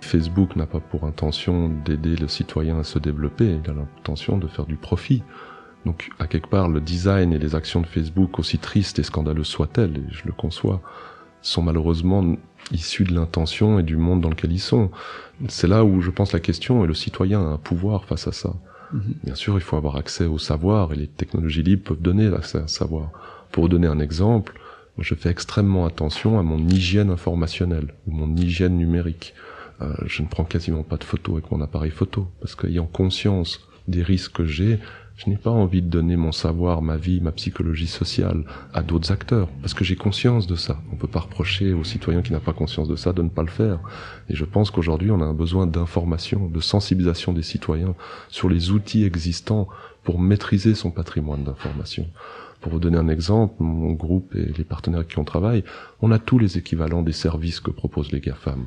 Facebook 0.05 0.57
n'a 0.57 0.67
pas 0.67 0.81
pour 0.81 1.05
intention 1.05 1.69
d'aider 1.85 2.17
le 2.17 2.29
citoyen 2.29 2.79
à 2.79 2.85
se 2.85 2.99
développer, 2.99 3.59
il 3.62 3.71
a 3.71 3.75
l'intention 3.75 4.38
de 4.38 4.47
faire 4.47 4.67
du 4.67 4.77
profit. 4.77 5.23
Donc, 5.87 6.11
à 6.19 6.27
quelque 6.27 6.49
part, 6.49 6.69
le 6.69 6.81
design 6.81 7.33
et 7.33 7.38
les 7.38 7.55
actions 7.55 7.81
de 7.81 7.87
Facebook, 7.87 8.38
aussi 8.38 8.59
tristes 8.59 8.99
et 8.99 9.03
scandaleuses 9.03 9.47
soient-elles, 9.49 9.99
et 9.99 10.12
je 10.12 10.25
le 10.25 10.33
conçois, 10.33 10.81
sont 11.43 11.62
malheureusement 11.62 12.37
issus 12.73 13.05
de 13.05 13.14
l'intention 13.14 13.79
et 13.79 13.83
du 13.83 13.97
monde 13.97 14.23
dans 14.23 14.31
lequel 14.31 14.53
ils 14.53 14.61
sont. 14.61 14.90
C'est 15.49 15.67
là 15.67 15.85
où 15.85 16.01
je 16.01 16.11
pense 16.11 16.33
la 16.33 16.40
question, 16.40 16.85
et 16.85 16.87
le 16.87 16.95
citoyen 16.95 17.40
a 17.40 17.51
un 17.57 17.59
pouvoir 17.59 18.05
face 18.07 18.27
à 18.27 18.33
ça. 18.33 18.55
-hmm. 18.95 19.25
Bien 19.25 19.35
sûr, 19.35 19.55
il 19.57 19.61
faut 19.61 19.77
avoir 19.77 19.97
accès 19.97 20.27
au 20.27 20.38
savoir, 20.38 20.93
et 20.93 20.97
les 20.97 21.09
technologies 21.09 21.62
libres 21.62 21.85
peuvent 21.88 22.03
donner 22.03 22.29
l'accès 22.31 22.59
à 22.59 22.69
savoir. 22.69 23.11
Pour 23.53 23.69
donner 23.69 23.87
un 23.87 24.01
exemple, 24.01 24.53
je 24.99 25.14
fais 25.14 25.31
extrêmement 25.31 25.85
attention 25.87 26.38
à 26.38 26.43
mon 26.43 26.61
hygiène 26.69 27.11
informationnelle, 27.11 27.95
ou 28.07 28.12
mon 28.12 28.31
hygiène 28.37 28.77
numérique. 28.77 29.35
Euh, 29.81 29.93
je 30.07 30.23
ne 30.23 30.29
prends 30.29 30.45
quasiment 30.45 30.83
pas 30.83 30.97
de 30.97 31.05
photos 31.05 31.35
avec 31.35 31.51
mon 31.51 31.61
appareil 31.61 31.91
photo, 31.91 32.29
parce 32.41 32.55
qu'ayant 32.55 32.87
conscience 32.87 33.61
des 33.89 34.03
risques 34.03 34.33
que 34.33 34.47
j'ai, 34.47 34.79
je 35.17 35.31
n'ai 35.31 35.37
pas 35.37 35.51
envie 35.51 35.83
de 35.83 35.89
donner 35.89 36.17
mon 36.17 36.33
savoir, 36.33 36.83
ma 36.83 36.97
vie, 36.97 37.21
ma 37.21 37.31
psychologie 37.31 37.87
sociale 37.87 38.45
à 38.73 38.83
d'autres 38.83 39.13
acteurs, 39.13 39.49
parce 39.61 39.73
que 39.73 39.85
j'ai 39.85 39.95
conscience 39.95 40.47
de 40.47 40.57
ça. 40.57 40.81
On 40.91 40.97
ne 40.97 41.01
peut 41.01 41.07
pas 41.07 41.21
reprocher 41.21 41.73
aux 41.73 41.85
citoyens 41.85 42.23
qui 42.23 42.33
n'ont 42.33 42.41
pas 42.41 42.53
conscience 42.53 42.89
de 42.89 42.97
ça 42.97 43.13
de 43.13 43.23
ne 43.23 43.29
pas 43.29 43.43
le 43.43 43.49
faire. 43.49 43.79
Et 44.29 44.35
je 44.35 44.45
pense 44.45 44.73
qu'aujourd'hui, 44.73 45.13
on 45.13 45.21
a 45.21 45.25
un 45.25 45.35
besoin 45.35 45.69
d'information, 45.69 46.49
de 46.49 46.61
sensibilisation 46.61 47.33
des 47.33 47.43
citoyens 47.43 47.95
sur 48.29 48.49
les 48.49 48.71
outils 48.73 49.05
existants 49.05 49.69
pour 50.03 50.19
maîtriser 50.19 50.75
son 50.75 50.91
patrimoine 50.91 51.45
d'information. 51.45 52.09
Pour 52.61 52.73
vous 52.73 52.81
donner 52.81 52.99
un 52.99 53.09
exemple, 53.09 53.63
mon 53.63 53.93
groupe 53.93 54.35
et 54.35 54.53
les 54.57 54.65
partenaires 54.65 55.07
qui 55.07 55.19
on 55.19 55.25
travaille, 55.25 55.65
on 56.01 56.11
a 56.11 56.19
tous 56.19 56.39
les 56.39 56.59
équivalents 56.59 57.03
des 57.03 57.13
services 57.13 57.61
que 57.61 57.71
proposent 57.71 58.11
les 58.11 58.21
GAFAM, 58.21 58.67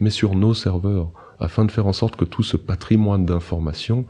mais 0.00 0.10
sur 0.10 0.34
nos 0.34 0.54
serveurs, 0.54 1.10
afin 1.40 1.64
de 1.64 1.70
faire 1.70 1.86
en 1.86 1.92
sorte 1.92 2.16
que 2.16 2.24
tout 2.24 2.42
ce 2.42 2.56
patrimoine 2.56 3.26
d'information 3.26 4.06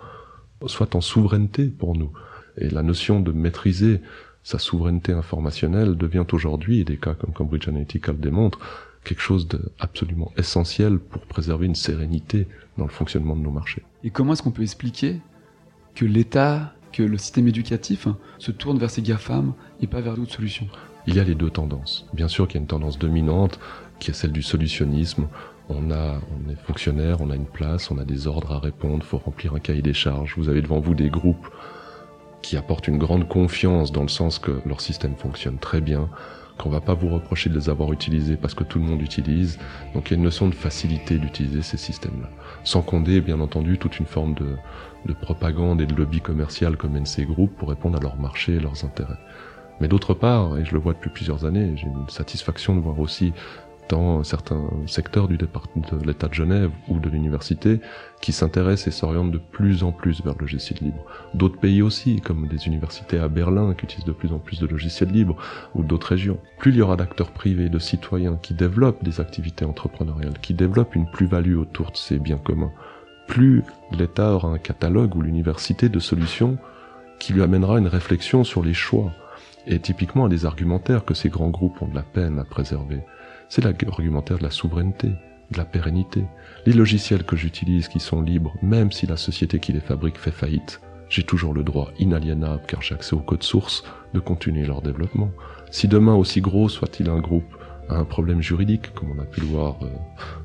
soit 0.67 0.95
en 0.95 1.01
souveraineté 1.01 1.67
pour 1.67 1.97
nous. 1.97 2.11
Et 2.57 2.69
la 2.69 2.83
notion 2.83 3.21
de 3.21 3.33
maîtriser 3.33 4.01
sa 4.43 4.59
souveraineté 4.59 5.13
informationnelle 5.13 5.97
devient 5.97 6.25
aujourd'hui, 6.33 6.81
et 6.81 6.85
des 6.85 6.97
cas 6.97 7.15
comme 7.15 7.33
Cambridge 7.33 7.69
Analytica 7.69 8.13
le 8.13 8.19
démontrent, 8.19 8.59
quelque 9.05 9.21
chose 9.21 9.47
d'absolument 9.47 10.33
essentiel 10.37 10.99
pour 10.99 11.23
préserver 11.23 11.67
une 11.67 11.75
sérénité 11.75 12.49
dans 12.77 12.85
le 12.85 12.91
fonctionnement 12.91 13.37
de 13.37 13.43
nos 13.43 13.51
marchés. 13.51 13.83
Et 14.05 14.11
comment 14.11 14.33
est-ce 14.33 14.43
qu'on 14.43 14.51
peut 14.51 14.63
expliquer 14.63 15.21
que 15.95 16.05
l'État, 16.05 16.75
que 16.93 17.03
le 17.03 17.19
système 17.19 17.49
éducatif 17.49 18.09
se 18.39 18.51
tourne 18.51 18.79
vers 18.79 18.91
ces 18.91 19.03
GAFAM 19.03 19.53
et 19.81 19.87
pas 19.87 20.01
vers 20.01 20.15
d'autres 20.15 20.33
solutions? 20.35 20.67
Il 21.07 21.17
y 21.17 21.21
a 21.21 21.25
les 21.25 21.35
deux 21.35 21.51
tendances. 21.51 22.07
Bien 22.13 22.29
sûr 22.29 22.47
qu'il 22.47 22.57
y 22.57 22.59
a 22.59 22.63
une 22.63 22.67
tendance 22.67 22.99
dominante 22.99 23.59
qui 23.99 24.11
est 24.11 24.15
celle 24.15 24.33
du 24.33 24.43
solutionnisme. 24.43 25.29
On 25.69 25.91
a, 25.91 26.15
on 26.17 26.51
est 26.51 26.57
fonctionnaire, 26.57 27.21
on 27.21 27.31
a 27.31 27.37
une 27.37 27.47
place, 27.47 27.91
on 27.91 27.99
a 27.99 28.05
des 28.05 28.27
ordres 28.27 28.53
à 28.53 28.59
répondre, 28.59 29.05
faut 29.05 29.19
remplir 29.19 29.55
un 29.55 29.59
cahier 29.59 29.83
des 29.83 29.93
charges. 29.93 30.35
Vous 30.37 30.49
avez 30.49 30.63
devant 30.63 30.81
vous 30.81 30.95
des 30.95 31.11
groupes 31.11 31.49
qui 32.43 32.57
apportent 32.57 32.89
une 32.89 32.99
grande 32.99 33.29
confiance 33.29 33.93
dans 33.93 34.03
le 34.03 34.09
sens 34.09 34.39
que 34.39 34.61
leur 34.65 34.81
système 34.81 35.15
fonctionne 35.17 35.59
très 35.59 35.81
bien, 35.81 36.09
qu'on 36.57 36.71
va 36.71 36.81
pas 36.81 36.95
vous 36.95 37.09
reprocher 37.09 37.51
de 37.51 37.55
les 37.55 37.69
avoir 37.69 37.93
utilisés 37.93 38.37
parce 38.37 38.55
que 38.55 38.65
tout 38.65 38.79
le 38.79 38.85
monde 38.85 39.03
utilise. 39.03 39.59
Donc 39.95 40.09
il 40.09 40.11
y 40.13 40.15
a 40.15 40.17
une 40.17 40.25
notion 40.25 40.49
de 40.49 40.55
facilité 40.55 41.19
d'utiliser 41.19 41.63
ces 41.63 41.77
systèmes-là. 41.77 42.31
Sans 42.65 42.83
compter, 42.83 43.21
bien 43.21 43.41
entendu, 43.41 43.79
toute 43.79 43.99
une 43.99 44.07
forme 44.07 44.35
de, 44.35 44.57
de 45.07 45.13
propagande 45.13 45.81
et 45.81 45.87
de 45.87 45.95
lobby 45.95 46.21
commercial 46.21 46.77
comme 46.77 46.97
NC 46.97 47.27
Group 47.27 47.53
pour 47.57 47.69
répondre 47.69 47.99
à 47.99 48.01
leur 48.01 48.17
marché 48.17 48.55
et 48.55 48.61
leurs 48.61 48.85
intérêts. 48.85 49.19
Mais 49.81 49.89
d'autre 49.89 50.15
part, 50.15 50.59
et 50.59 50.65
je 50.65 50.73
le 50.73 50.81
vois 50.81 50.93
depuis 50.93 51.11
plusieurs 51.11 51.45
années, 51.45 51.73
j'ai 51.77 51.87
une 51.87 52.09
satisfaction 52.09 52.75
de 52.75 52.81
voir 52.81 52.99
aussi 52.99 53.33
dans 53.89 54.23
certains 54.25 54.69
secteurs 54.87 55.29
de 55.29 55.37
l'État 56.05 56.29
de 56.29 56.35
Genève 56.35 56.71
ou 56.89 56.99
de 56.99 57.09
l'université 57.09 57.81
qui 58.21 58.33
s'intéressent 58.33 58.89
et 58.89 58.91
s'orientent 58.91 59.31
de 59.31 59.39
plus 59.39 59.83
en 59.83 59.93
plus 59.93 60.23
vers 60.23 60.35
le 60.35 60.41
logiciel 60.41 60.79
libre. 60.83 61.05
D'autres 61.35 61.59
pays 61.59 61.83
aussi, 61.83 62.21
comme 62.21 62.49
des 62.49 62.67
universités 62.67 63.19
à 63.19 63.29
Berlin 63.29 63.75
qui 63.75 63.85
utilisent 63.85 64.07
de 64.07 64.13
plus 64.13 64.33
en 64.33 64.39
plus 64.39 64.61
de 64.61 64.67
logiciels 64.67 65.11
libres 65.11 65.37
ou 65.75 65.83
d'autres 65.83 66.09
régions. 66.09 66.39
Plus 66.59 66.73
il 66.73 66.77
y 66.77 66.83
aura 66.83 66.97
d'acteurs 66.97 67.31
privés, 67.31 67.69
de 67.69 67.79
citoyens 67.79 68.39
qui 68.43 68.55
développent 68.55 69.03
des 69.05 69.21
activités 69.21 69.65
entrepreneuriales, 69.65 70.39
qui 70.41 70.55
développent 70.55 70.95
une 70.95 71.11
plus-value 71.11 71.57
autour 71.57 71.91
de 71.91 71.97
ces 71.97 72.19
biens 72.19 72.39
communs, 72.39 72.73
plus 73.27 73.63
l'État 73.93 74.33
aura 74.33 74.49
un 74.49 74.59
catalogue 74.59 75.15
ou 75.15 75.23
l'université 75.23 75.89
de 75.89 75.99
solutions 75.99 76.59
qui 77.19 77.33
lui 77.33 77.43
amènera 77.43 77.79
une 77.79 77.87
réflexion 77.87 78.45
sur 78.45 78.63
les 78.63 78.75
choix 78.75 79.13
et 79.67 79.79
typiquement 79.81 80.27
à 80.27 80.29
des 80.29 80.47
argumentaires 80.47 81.05
que 81.05 81.15
ces 81.15 81.29
grands 81.29 81.51
groupes 81.51 81.83
ont 81.83 81.89
de 81.89 81.95
la 81.95 82.03
peine 82.03 82.39
à 82.39 82.45
préserver 82.45 83.01
c'est 83.49 83.65
l'argumentaire 83.65 84.39
de 84.39 84.43
la 84.43 84.51
souveraineté, 84.51 85.09
de 85.51 85.59
la 85.59 85.65
pérennité. 85.65 86.25
Les 86.67 86.73
logiciels 86.73 87.25
que 87.25 87.37
j'utilise 87.37 87.89
qui 87.89 88.01
sont 88.01 88.21
libres, 88.21 88.55
même 88.63 88.93
si 88.93 89.07
la 89.07 89.17
société 89.17 89.59
qui 89.59 89.73
les 89.73 89.81
fabrique 89.81 90.19
fait 90.19 90.31
faillite, 90.31 90.81
j'ai 91.09 91.23
toujours 91.23 91.55
le 91.55 91.63
droit 91.63 91.91
inaliénable, 91.99 92.63
car 92.67 92.83
j'ai 92.83 92.95
accès 92.95 93.15
au 93.15 93.21
code 93.21 93.43
source, 93.43 93.85
de 94.15 94.21
continuer 94.21 94.67
leur 94.67 94.83
développement. 94.83 95.31
Si 95.71 95.89
demain, 95.89 96.15
aussi 96.15 96.41
gros 96.41 96.69
soit-il 96.69 97.09
un 97.09 97.21
groupe, 97.21 97.57
a 97.89 97.97
un 97.97 98.05
problème 98.05 98.43
juridique, 98.43 98.93
comme 98.95 99.13
on 99.17 99.23
a 99.23 99.25
pu 99.25 99.41
le 99.41 99.47
voir 99.47 99.77
euh, 99.83 99.89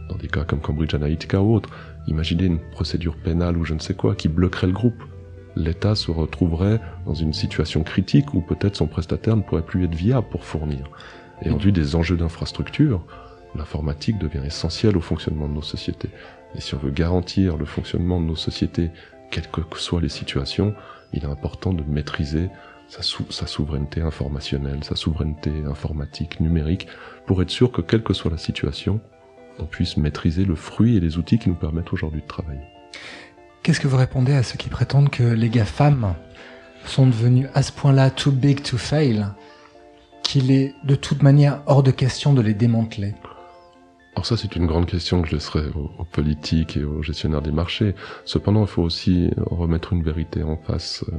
dans 0.10 0.16
des 0.16 0.28
cas 0.28 0.46
comme 0.46 0.62
Cambridge 0.62 0.94
Analytica 0.94 1.42
ou 1.42 1.56
autres, 1.56 1.70
imaginez 2.08 2.46
une 2.46 2.60
procédure 2.60 3.18
pénale 3.18 3.58
ou 3.58 3.66
je 3.66 3.74
ne 3.74 3.80
sais 3.80 3.94
quoi 3.94 4.16
qui 4.16 4.30
bloquerait 4.30 4.68
le 4.68 4.74
groupe. 4.74 5.04
L'État 5.56 5.96
se 5.96 6.10
retrouverait 6.10 6.80
dans 7.06 7.14
une 7.14 7.34
situation 7.34 7.84
critique 7.84 8.34
où 8.34 8.42
peut-être 8.42 8.78
son 8.78 8.88
prestataire 8.88 9.36
ne 9.36 9.42
pourrait 9.42 9.66
plus 9.66 9.84
être 9.84 9.94
viable 9.94 10.28
pour 10.32 10.46
fournir. 10.46 10.90
Et 11.44 11.52
en 11.52 11.58
vue 11.58 11.72
des 11.72 11.96
enjeux 11.96 12.18
d'infrastructure, 12.18 13.06
l'informatique 13.56 14.18
devient 14.18 14.46
essentielle 14.46 14.98
au 14.98 15.02
fonctionnement 15.02 15.48
de 15.48 15.54
nos 15.54 15.62
sociétés. 15.62 16.10
Et 16.56 16.62
si 16.62 16.76
on 16.76 16.78
veut 16.78 16.92
garantir 16.92 17.58
le 17.58 17.66
fonctionnement 17.66 18.20
de 18.20 18.26
nos 18.26 18.36
sociétés, 18.36 18.92
quelles 19.32 19.48
que 19.48 19.62
soient 19.78 20.02
les 20.02 20.10
situations, 20.10 20.74
il 21.12 21.24
est 21.24 21.28
important 21.28 21.74
de 21.74 21.84
maîtriser 21.84 22.50
sa, 22.88 23.02
sa, 23.02 23.48
souveraineté 23.48 24.02
informationnelle, 24.02 24.84
sa 24.84 24.96
souveraineté 24.96 25.52
informatique, 25.70 26.40
numérique, 26.40 26.88
pour 27.26 27.42
être 27.42 27.50
sûr 27.50 27.72
que 27.72 27.82
quelle 27.82 28.04
que 28.04 28.14
soit 28.14 28.32
la 28.32 28.38
situation, 28.38 29.00
on 29.60 29.66
puisse 29.66 29.98
maîtriser 29.98 30.46
le 30.46 30.56
fruit 30.56 30.98
et 30.98 31.00
les 31.00 31.18
outils 31.18 31.40
qui 31.40 31.50
nous 31.50 31.56
permettent 31.56 31.94
aujourd'hui 31.94 32.22
de 32.22 32.28
travailler. 32.28 32.62
Qu'est-ce 33.64 33.80
que 33.80 33.88
vous 33.88 33.98
répondez 33.98 34.34
à 34.34 34.44
ceux 34.44 34.58
qui 34.58 34.70
prétendent 34.70 35.10
que 35.10 35.24
les 35.24 35.50
GAFAM 35.50 36.16
sont 36.86 37.08
devenus 37.08 37.48
à 37.54 37.64
ce 37.64 37.72
point-là 37.72 38.10
too 38.10 38.32
big 38.32 38.62
to 38.62 38.78
fail? 38.78 39.26
Qu'il 40.24 40.52
est 40.52 40.74
de 40.84 40.96
toute 40.96 41.22
manière 41.22 41.62
hors 41.68 41.84
de 41.84 41.92
question 41.92 42.34
de 42.34 42.42
les 42.42 42.54
démanteler 42.54 43.14
alors 44.16 44.28
ça, 44.28 44.38
c'est 44.38 44.56
une 44.56 44.68
grande 44.68 44.86
question 44.86 45.24
que 45.24 45.28
je 45.28 45.34
laisserai 45.34 45.70
aux, 45.70 46.06
politiques 46.06 46.78
et 46.78 46.84
aux 46.84 47.02
gestionnaires 47.02 47.42
des 47.42 47.52
marchés. 47.52 47.96
Cependant, 48.26 48.62
il 48.62 48.68
faut 48.68 48.84
aussi 48.84 49.32
remettre 49.38 49.92
une 49.94 50.04
vérité 50.04 50.44
en 50.44 50.56
face 50.56 51.04
euh, 51.12 51.16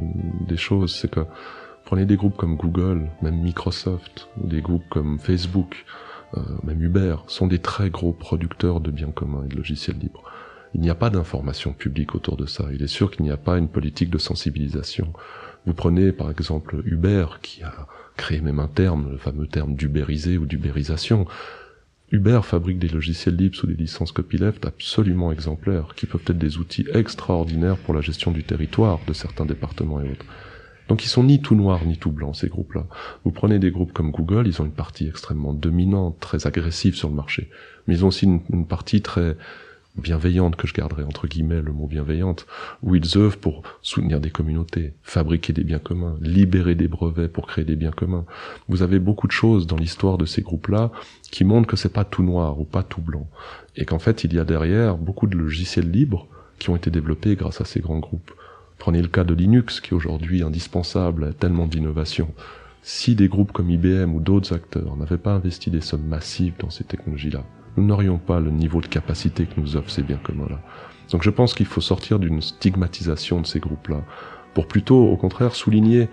des 0.46 0.56
choses. 0.56 0.94
C'est 0.94 1.10
que 1.10 1.26
prenez 1.84 2.06
des 2.06 2.16
groupes 2.16 2.36
comme 2.36 2.56
Google, 2.56 3.10
même 3.20 3.40
Microsoft, 3.42 4.28
ou 4.40 4.46
des 4.46 4.60
groupes 4.60 4.88
comme 4.90 5.18
Facebook, 5.18 5.84
euh, 6.36 6.40
même 6.62 6.80
Uber, 6.82 7.16
sont 7.26 7.48
des 7.48 7.58
très 7.58 7.90
gros 7.90 8.12
producteurs 8.12 8.80
de 8.80 8.92
biens 8.92 9.10
communs 9.10 9.44
et 9.44 9.48
de 9.48 9.56
logiciels 9.56 9.98
libres. 9.98 10.22
Il 10.74 10.80
n'y 10.80 10.90
a 10.90 10.94
pas 10.94 11.10
d'information 11.10 11.72
publique 11.72 12.14
autour 12.14 12.36
de 12.36 12.46
ça. 12.46 12.66
Il 12.72 12.82
est 12.82 12.88
sûr 12.88 13.10
qu'il 13.10 13.24
n'y 13.24 13.30
a 13.30 13.36
pas 13.36 13.58
une 13.58 13.68
politique 13.68 14.10
de 14.10 14.18
sensibilisation. 14.18 15.12
Vous 15.66 15.74
prenez 15.74 16.12
par 16.12 16.30
exemple 16.30 16.82
Uber, 16.84 17.26
qui 17.42 17.62
a 17.62 17.86
créé 18.16 18.40
même 18.40 18.60
un 18.60 18.68
terme, 18.68 19.10
le 19.10 19.16
fameux 19.16 19.46
terme 19.46 19.74
d'ubérisé 19.74 20.38
ou 20.38 20.46
d'ubérisation. 20.46 21.26
Uber 22.12 22.40
fabrique 22.42 22.78
des 22.78 22.88
logiciels 22.88 23.34
libres 23.34 23.56
sous 23.56 23.66
des 23.66 23.74
licences 23.74 24.12
copyleft 24.12 24.66
absolument 24.66 25.32
exemplaires, 25.32 25.94
qui 25.96 26.06
peuvent 26.06 26.22
être 26.26 26.38
des 26.38 26.58
outils 26.58 26.86
extraordinaires 26.92 27.78
pour 27.78 27.94
la 27.94 28.02
gestion 28.02 28.30
du 28.30 28.44
territoire 28.44 29.00
de 29.06 29.12
certains 29.12 29.46
départements 29.46 30.00
et 30.00 30.10
autres. 30.10 30.26
Donc 30.88 31.02
ils 31.04 31.08
sont 31.08 31.24
ni 31.24 31.40
tout 31.40 31.54
noirs 31.54 31.84
ni 31.86 31.96
tout 31.96 32.12
blancs, 32.12 32.36
ces 32.36 32.48
groupes-là. 32.48 32.86
Vous 33.24 33.32
prenez 33.32 33.58
des 33.58 33.70
groupes 33.70 33.92
comme 33.92 34.10
Google, 34.10 34.46
ils 34.46 34.60
ont 34.60 34.66
une 34.66 34.72
partie 34.72 35.08
extrêmement 35.08 35.54
dominante, 35.54 36.20
très 36.20 36.46
agressive 36.46 36.94
sur 36.94 37.08
le 37.08 37.14
marché, 37.14 37.48
mais 37.86 37.94
ils 37.94 38.04
ont 38.04 38.08
aussi 38.08 38.26
une, 38.26 38.42
une 38.52 38.66
partie 38.66 39.00
très 39.00 39.36
bienveillante 39.96 40.56
que 40.56 40.66
je 40.66 40.74
garderai 40.74 41.04
entre 41.04 41.26
guillemets 41.26 41.62
le 41.62 41.72
mot 41.72 41.86
bienveillante, 41.86 42.46
où 42.82 42.94
ils 42.94 43.16
œuvrent 43.16 43.38
pour 43.38 43.62
soutenir 43.82 44.20
des 44.20 44.30
communautés, 44.30 44.94
fabriquer 45.02 45.52
des 45.52 45.64
biens 45.64 45.78
communs, 45.78 46.16
libérer 46.20 46.74
des 46.74 46.88
brevets 46.88 47.32
pour 47.32 47.46
créer 47.46 47.64
des 47.64 47.76
biens 47.76 47.92
communs. 47.92 48.24
Vous 48.68 48.82
avez 48.82 48.98
beaucoup 48.98 49.26
de 49.26 49.32
choses 49.32 49.66
dans 49.66 49.76
l'histoire 49.76 50.18
de 50.18 50.26
ces 50.26 50.42
groupes-là 50.42 50.90
qui 51.30 51.44
montrent 51.44 51.68
que 51.68 51.76
c'est 51.76 51.92
pas 51.92 52.04
tout 52.04 52.22
noir 52.22 52.60
ou 52.60 52.64
pas 52.64 52.82
tout 52.82 53.00
blanc, 53.00 53.28
et 53.76 53.84
qu'en 53.84 53.98
fait 53.98 54.24
il 54.24 54.34
y 54.34 54.38
a 54.38 54.44
derrière 54.44 54.96
beaucoup 54.96 55.26
de 55.26 55.36
logiciels 55.36 55.90
libres 55.90 56.26
qui 56.58 56.70
ont 56.70 56.76
été 56.76 56.90
développés 56.90 57.36
grâce 57.36 57.60
à 57.60 57.64
ces 57.64 57.80
grands 57.80 57.98
groupes. 57.98 58.32
Prenez 58.78 59.00
le 59.00 59.08
cas 59.08 59.24
de 59.24 59.34
Linux 59.34 59.80
qui 59.80 59.90
est 59.90 59.94
aujourd'hui 59.94 60.42
indispensable 60.42 61.24
à 61.24 61.32
tellement 61.32 61.66
d'innovations. 61.66 62.34
Si 62.82 63.14
des 63.14 63.28
groupes 63.28 63.52
comme 63.52 63.70
IBM 63.70 64.14
ou 64.14 64.20
d'autres 64.20 64.54
acteurs 64.54 64.96
n'avaient 64.96 65.16
pas 65.16 65.32
investi 65.32 65.70
des 65.70 65.80
sommes 65.80 66.06
massives 66.06 66.54
dans 66.58 66.70
ces 66.70 66.84
technologies-là, 66.84 67.44
nous 67.76 67.84
n'aurions 67.84 68.18
pas 68.18 68.40
le 68.40 68.50
niveau 68.50 68.80
de 68.80 68.86
capacité 68.86 69.46
que 69.46 69.60
nous 69.60 69.76
offrent 69.76 69.90
ces 69.90 70.02
biens 70.02 70.20
communs-là. 70.22 70.60
Donc 71.10 71.22
je 71.22 71.30
pense 71.30 71.54
qu'il 71.54 71.66
faut 71.66 71.80
sortir 71.80 72.18
d'une 72.18 72.40
stigmatisation 72.40 73.40
de 73.40 73.46
ces 73.46 73.60
groupes-là, 73.60 74.02
pour 74.54 74.66
plutôt, 74.66 75.08
au 75.08 75.16
contraire, 75.16 75.54
souligner 75.54 76.08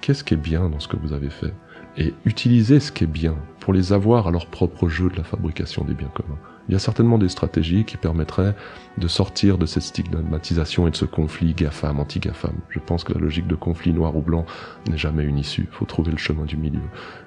qu'est-ce 0.00 0.24
qui 0.24 0.34
est 0.34 0.38
bien 0.38 0.68
dans 0.68 0.80
ce 0.80 0.88
que 0.88 0.96
vous 0.96 1.12
avez 1.12 1.30
fait, 1.30 1.54
et 1.96 2.14
utiliser 2.24 2.80
ce 2.80 2.90
qui 2.90 3.04
est 3.04 3.06
bien 3.08 3.36
pour 3.60 3.72
les 3.72 3.92
avoir 3.92 4.26
à 4.26 4.30
leur 4.30 4.46
propre 4.46 4.88
jeu 4.88 5.10
de 5.10 5.16
la 5.16 5.24
fabrication 5.24 5.84
des 5.84 5.94
biens 5.94 6.10
communs. 6.14 6.38
Il 6.68 6.72
y 6.72 6.76
a 6.76 6.78
certainement 6.78 7.18
des 7.18 7.28
stratégies 7.28 7.84
qui 7.84 7.96
permettraient 7.96 8.54
de 8.96 9.08
sortir 9.08 9.58
de 9.58 9.66
cette 9.66 9.82
stigmatisation 9.82 10.86
et 10.86 10.90
de 10.90 10.96
ce 10.96 11.04
conflit 11.04 11.54
GAFAM, 11.54 11.98
anti-GAFAM. 11.98 12.54
Je 12.68 12.78
pense 12.78 13.04
que 13.04 13.12
la 13.12 13.20
logique 13.20 13.46
de 13.46 13.54
conflit 13.54 13.92
noir 13.92 14.16
ou 14.16 14.22
blanc 14.22 14.46
n'est 14.88 14.96
jamais 14.96 15.24
une 15.24 15.38
issue. 15.38 15.68
Il 15.70 15.76
faut 15.76 15.84
trouver 15.84 16.12
le 16.12 16.18
chemin 16.18 16.44
du 16.44 16.56
milieu. 16.56 16.82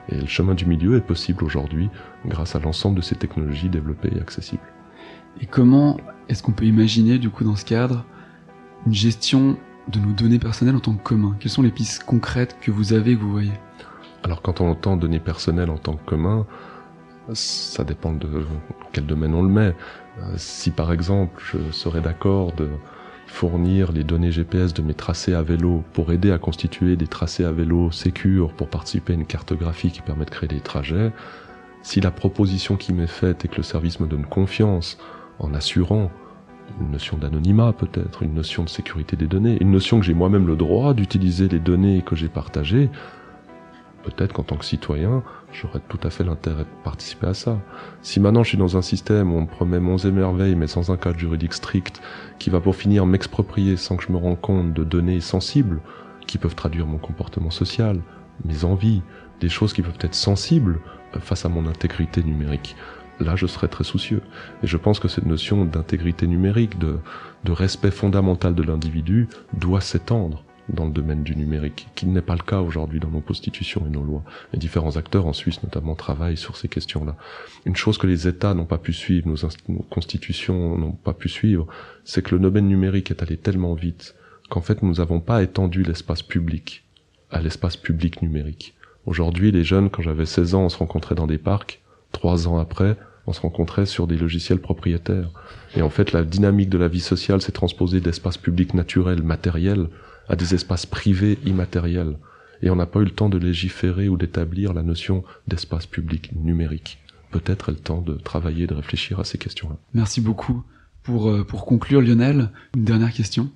Et 0.09 0.15
le 0.15 0.27
chemin 0.27 0.53
du 0.53 0.65
milieu 0.65 0.95
est 0.95 1.01
possible 1.01 1.43
aujourd'hui 1.43 1.89
grâce 2.25 2.55
à 2.55 2.59
l'ensemble 2.59 2.95
de 2.95 3.01
ces 3.01 3.15
technologies 3.15 3.69
développées 3.69 4.11
et 4.15 4.21
accessibles. 4.21 4.63
Et 5.41 5.45
comment 5.45 5.97
est-ce 6.29 6.41
qu'on 6.41 6.53
peut 6.53 6.65
imaginer, 6.65 7.17
du 7.17 7.29
coup, 7.29 7.43
dans 7.43 7.57
ce 7.57 7.65
cadre, 7.65 8.05
une 8.87 8.93
gestion 8.93 9.57
de 9.89 9.99
nos 9.99 10.13
données 10.13 10.39
personnelles 10.39 10.75
en 10.75 10.79
tant 10.79 10.93
que 10.93 11.03
commun? 11.03 11.35
Quelles 11.39 11.51
sont 11.51 11.61
les 11.61 11.71
pistes 11.71 12.03
concrètes 12.03 12.55
que 12.61 12.71
vous 12.71 12.93
avez, 12.93 13.15
que 13.15 13.21
vous 13.21 13.31
voyez? 13.31 13.51
Alors, 14.23 14.41
quand 14.41 14.61
on 14.61 14.69
entend 14.69 14.95
données 14.95 15.19
personnelles 15.19 15.69
en 15.69 15.77
tant 15.77 15.97
que 15.97 16.05
commun, 16.05 16.47
ça 17.33 17.83
dépend 17.83 18.13
de 18.13 18.27
quel 18.91 19.05
domaine 19.05 19.33
on 19.33 19.43
le 19.43 19.49
met. 19.49 19.75
Euh, 20.19 20.33
si 20.37 20.71
par 20.71 20.91
exemple 20.91 21.41
je 21.51 21.71
serais 21.71 22.01
d'accord 22.01 22.53
de 22.53 22.69
fournir 23.27 23.91
les 23.91 24.03
données 24.03 24.31
GPS 24.31 24.73
de 24.73 24.81
mes 24.81 24.93
tracés 24.93 25.33
à 25.33 25.41
vélo 25.41 25.83
pour 25.93 26.11
aider 26.11 26.31
à 26.31 26.37
constituer 26.37 26.95
des 26.95 27.07
tracés 27.07 27.43
à 27.43 27.51
vélo 27.51 27.91
sécures 27.91 28.53
pour 28.53 28.69
participer 28.69 29.13
à 29.13 29.15
une 29.15 29.25
cartographie 29.25 29.91
qui 29.91 30.01
permet 30.01 30.25
de 30.25 30.29
créer 30.29 30.47
des 30.47 30.61
trajets, 30.61 31.11
si 31.81 32.01
la 32.01 32.11
proposition 32.11 32.77
qui 32.77 32.93
m'est 32.93 33.07
faite 33.07 33.45
est 33.45 33.47
que 33.47 33.57
le 33.57 33.63
service 33.63 33.99
me 33.99 34.07
donne 34.07 34.25
confiance 34.25 34.97
en 35.39 35.53
assurant 35.53 36.11
une 36.81 36.91
notion 36.91 37.17
d'anonymat 37.17 37.73
peut-être, 37.73 38.23
une 38.23 38.33
notion 38.33 38.63
de 38.63 38.69
sécurité 38.69 39.15
des 39.15 39.27
données, 39.27 39.57
une 39.61 39.71
notion 39.71 39.99
que 39.99 40.05
j'ai 40.05 40.13
moi-même 40.13 40.47
le 40.47 40.55
droit 40.55 40.93
d'utiliser 40.93 41.47
les 41.47 41.59
données 41.59 42.01
que 42.01 42.15
j'ai 42.15 42.27
partagées, 42.27 42.89
peut-être 44.05 44.33
qu'en 44.33 44.43
tant 44.43 44.55
que 44.55 44.65
citoyen, 44.65 45.23
j'aurais 45.51 45.81
tout 45.89 45.99
à 46.03 46.09
fait 46.09 46.23
l'intérêt 46.23 46.63
de 46.63 46.83
participer 46.83 47.27
à 47.27 47.33
ça. 47.33 47.59
Si 48.01 48.19
maintenant 48.19 48.43
je 48.43 48.49
suis 48.49 48.57
dans 48.57 48.77
un 48.77 48.81
système 48.81 49.33
où 49.33 49.37
on 49.37 49.41
me 49.41 49.47
promet 49.47 49.79
monts 49.79 49.97
et 49.97 50.11
merveilles, 50.11 50.55
mais 50.55 50.67
sans 50.67 50.91
un 50.91 50.97
cadre 50.97 51.17
juridique 51.17 51.53
strict, 51.53 52.01
qui 52.39 52.49
va 52.49 52.59
pour 52.59 52.75
finir 52.75 53.05
m'exproprier 53.05 53.77
sans 53.77 53.97
que 53.97 54.03
je 54.03 54.11
me 54.11 54.17
rende 54.17 54.39
compte 54.39 54.73
de 54.73 54.83
données 54.83 55.21
sensibles, 55.21 55.81
qui 56.27 56.37
peuvent 56.37 56.55
traduire 56.55 56.85
mon 56.85 56.97
comportement 56.97 57.51
social, 57.51 58.01
mes 58.43 58.63
envies, 58.63 59.01
des 59.41 59.49
choses 59.49 59.73
qui 59.73 59.81
peuvent 59.81 59.97
être 60.01 60.15
sensibles 60.15 60.79
euh, 61.15 61.19
face 61.19 61.45
à 61.45 61.49
mon 61.49 61.67
intégrité 61.67 62.23
numérique. 62.23 62.75
Là, 63.19 63.35
je 63.35 63.47
serais 63.47 63.69
très 63.69 63.85
soucieux. 63.85 64.21
Et 64.61 64.67
je 64.67 64.75
pense 64.75 64.99
que 64.99 65.07
cette 65.07 65.25
notion 65.25 65.63
d'intégrité 65.63 66.27
numérique, 66.27 66.77
de, 66.77 66.99
de 67.45 67.51
respect 67.51 67.91
fondamental 67.91 68.53
de 68.55 68.63
l'individu, 68.63 69.29
doit 69.53 69.81
s'étendre 69.81 70.43
dans 70.69 70.85
le 70.85 70.91
domaine 70.91 71.23
du 71.23 71.35
numérique, 71.35 71.87
qui 71.95 72.05
n'est 72.07 72.21
pas 72.21 72.35
le 72.35 72.43
cas 72.43 72.61
aujourd'hui 72.61 72.99
dans 72.99 73.09
nos 73.09 73.21
constitutions 73.21 73.85
et 73.85 73.89
nos 73.89 74.03
lois. 74.03 74.23
Les 74.53 74.59
différents 74.59 74.97
acteurs 74.97 75.27
en 75.27 75.33
Suisse 75.33 75.61
notamment 75.63 75.95
travaillent 75.95 76.37
sur 76.37 76.57
ces 76.57 76.67
questions-là. 76.67 77.15
Une 77.65 77.75
chose 77.75 77.97
que 77.97 78.07
les 78.07 78.27
États 78.27 78.53
n'ont 78.53 78.65
pas 78.65 78.77
pu 78.77 78.93
suivre, 78.93 79.27
nos, 79.27 79.37
nos 79.69 79.85
constitutions 79.89 80.77
n'ont 80.77 80.91
pas 80.93 81.13
pu 81.13 81.29
suivre, 81.29 81.67
c'est 82.03 82.23
que 82.23 82.35
le 82.35 82.41
domaine 82.41 82.67
numérique 82.67 83.11
est 83.11 83.21
allé 83.21 83.37
tellement 83.37 83.73
vite 83.73 84.15
qu'en 84.49 84.61
fait 84.61 84.83
nous 84.83 84.95
n'avons 84.95 85.19
pas 85.19 85.41
étendu 85.41 85.83
l'espace 85.83 86.21
public 86.21 86.85
à 87.31 87.41
l'espace 87.41 87.77
public 87.77 88.21
numérique. 88.21 88.75
Aujourd'hui, 89.05 89.51
les 89.51 89.63
jeunes, 89.63 89.89
quand 89.89 90.01
j'avais 90.01 90.25
16 90.25 90.55
ans, 90.55 90.61
on 90.63 90.69
se 90.69 90.77
rencontrait 90.77 91.15
dans 91.15 91.27
des 91.27 91.37
parcs. 91.37 91.81
Trois 92.11 92.47
ans 92.47 92.57
après, 92.57 92.97
on 93.27 93.33
se 93.33 93.41
rencontrait 93.41 93.85
sur 93.85 94.07
des 94.07 94.17
logiciels 94.17 94.59
propriétaires. 94.59 95.29
Et 95.75 95.81
en 95.81 95.89
fait, 95.89 96.11
la 96.11 96.23
dynamique 96.23 96.69
de 96.69 96.77
la 96.77 96.87
vie 96.87 97.01
sociale 97.01 97.41
s'est 97.41 97.51
transposée 97.51 97.99
d'espaces 97.99 98.37
publics 98.37 98.73
naturels, 98.73 99.21
matériels, 99.21 99.89
à 100.29 100.35
des 100.35 100.53
espaces 100.53 100.85
privés, 100.85 101.37
immatériels. 101.45 102.17
Et 102.61 102.69
on 102.69 102.75
n'a 102.75 102.85
pas 102.85 102.99
eu 103.01 103.05
le 103.05 103.11
temps 103.11 103.29
de 103.29 103.37
légiférer 103.37 104.09
ou 104.09 104.17
d'établir 104.17 104.73
la 104.73 104.83
notion 104.83 105.23
d'espace 105.47 105.85
public 105.85 106.31
numérique. 106.35 106.99
Peut-être 107.31 107.69
est 107.69 107.73
le 107.73 107.77
temps 107.77 108.01
de 108.01 108.15
travailler, 108.15 108.65
de 108.65 108.73
réfléchir 108.73 109.19
à 109.19 109.23
ces 109.23 109.37
questions-là. 109.37 109.75
Merci 109.93 110.21
beaucoup. 110.21 110.63
Pour, 111.03 111.29
euh, 111.29 111.43
pour 111.43 111.65
conclure, 111.65 112.01
Lionel, 112.01 112.49
une 112.75 112.85
dernière 112.85 113.11
question. 113.11 113.51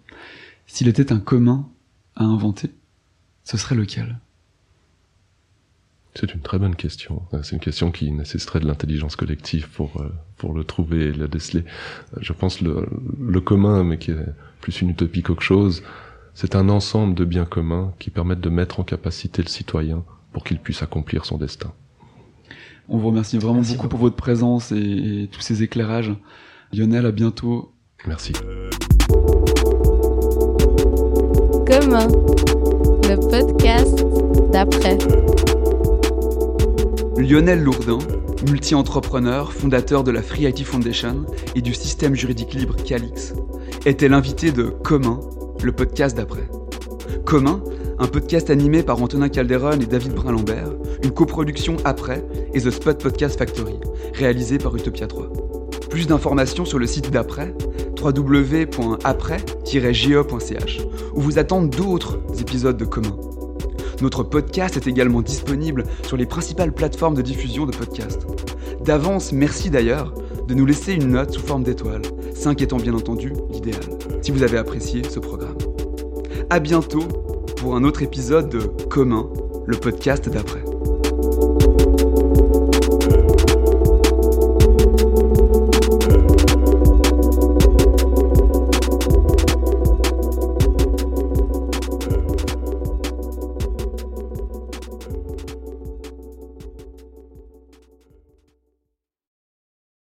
S'il 0.67 0.87
était 0.87 1.11
un 1.11 1.19
commun 1.19 1.67
à 2.15 2.25
inventer, 2.25 2.69
ce 3.43 3.57
serait 3.57 3.75
lequel? 3.75 4.19
C'est 6.15 6.33
une 6.33 6.41
très 6.41 6.59
bonne 6.59 6.75
question. 6.75 7.21
C'est 7.43 7.53
une 7.55 7.61
question 7.61 7.91
qui 7.91 8.11
nécessiterait 8.11 8.59
de 8.59 8.67
l'intelligence 8.67 9.15
collective 9.15 9.69
pour 9.69 10.01
euh, 10.01 10.11
pour 10.37 10.53
le 10.53 10.63
trouver 10.63 11.05
et 11.05 11.11
le 11.11 11.27
déceler. 11.27 11.63
Je 12.19 12.33
pense 12.33 12.61
le 12.61 12.87
le 13.19 13.41
commun, 13.41 13.83
mais 13.83 13.97
qui 13.97 14.11
est 14.11 14.25
plus 14.59 14.81
une 14.81 14.89
utopie 14.89 15.21
qu'autre 15.21 15.41
chose, 15.41 15.83
c'est 16.33 16.55
un 16.55 16.69
ensemble 16.69 17.15
de 17.15 17.25
biens 17.25 17.45
communs 17.45 17.93
qui 17.99 18.09
permettent 18.09 18.41
de 18.41 18.49
mettre 18.49 18.79
en 18.79 18.83
capacité 18.83 19.41
le 19.41 19.47
citoyen 19.49 20.03
pour 20.31 20.43
qu'il 20.43 20.59
puisse 20.59 20.83
accomplir 20.83 21.25
son 21.25 21.37
destin. 21.37 21.71
On 22.87 22.97
vous 22.97 23.07
remercie 23.07 23.37
vraiment 23.37 23.61
beaucoup, 23.61 23.87
pour 23.87 23.99
votre 23.99 24.15
présence 24.15 24.71
et, 24.71 25.23
et 25.23 25.29
tous 25.31 25.41
ces 25.41 25.63
éclairages. 25.63 26.13
Lionel, 26.73 27.05
à 27.05 27.11
bientôt. 27.11 27.71
Merci. 28.07 28.33
Commun, 31.67 32.07
le 33.07 33.15
podcast 33.29 34.05
d'après. 34.51 34.97
Lionel 37.17 37.61
Lourdin, 37.61 37.99
multi-entrepreneur, 38.49 39.51
fondateur 39.51 40.03
de 40.03 40.11
la 40.11 40.21
Free 40.21 40.45
IT 40.45 40.63
Foundation 40.63 41.25
et 41.55 41.61
du 41.61 41.73
système 41.73 42.15
juridique 42.15 42.53
libre 42.53 42.75
Calix, 42.75 43.33
était 43.85 44.07
l'invité 44.07 44.51
de 44.51 44.63
Commun, 44.63 45.19
le 45.63 45.71
podcast 45.71 46.15
d'après. 46.15 46.47
Commun, 47.25 47.63
un 47.99 48.07
podcast 48.07 48.49
animé 48.49 48.83
par 48.83 49.01
Antonin 49.01 49.29
Calderon 49.29 49.79
et 49.79 49.85
David 49.85 50.13
Brun-Lambert, 50.13 50.73
une 51.03 51.11
coproduction 51.11 51.77
après 51.83 52.25
et 52.53 52.61
The 52.61 52.71
Spot 52.71 53.01
Podcast 53.01 53.37
Factory, 53.37 53.75
réalisé 54.13 54.57
par 54.57 54.75
Utopia 54.75 55.07
3. 55.07 55.31
Plus 55.89 56.07
d'informations 56.07 56.65
sur 56.65 56.79
le 56.79 56.87
site 56.87 57.11
d'après, 57.11 57.53
www.après-geo.ch, 58.01 60.81
où 61.13 61.21
vous 61.21 61.39
attendent 61.39 61.69
d'autres 61.69 62.19
épisodes 62.39 62.77
de 62.77 62.85
Commun. 62.85 63.17
Notre 64.01 64.23
podcast 64.23 64.77
est 64.77 64.87
également 64.87 65.21
disponible 65.21 65.83
sur 66.03 66.15
les 66.15 66.25
principales 66.25 66.71
plateformes 66.71 67.15
de 67.15 67.21
diffusion 67.21 67.65
de 67.65 67.75
podcasts. 67.75 68.25
D'avance, 68.85 69.33
merci 69.33 69.69
d'ailleurs 69.69 70.13
de 70.47 70.53
nous 70.53 70.65
laisser 70.65 70.93
une 70.93 71.09
note 71.09 71.33
sous 71.33 71.41
forme 71.41 71.63
d'étoiles, 71.63 72.03
5 72.33 72.61
étant 72.61 72.77
bien 72.77 72.93
entendu 72.93 73.33
l'idéal, 73.51 73.81
si 74.21 74.31
vous 74.31 74.43
avez 74.43 74.57
apprécié 74.57 75.03
ce 75.03 75.19
programme. 75.19 75.57
A 76.49 76.59
bientôt 76.59 77.03
pour 77.57 77.75
un 77.75 77.83
autre 77.83 78.01
épisode 78.01 78.49
de 78.49 78.59
Commun, 78.89 79.29
le 79.65 79.77
podcast 79.77 80.29
d'après. 80.29 80.68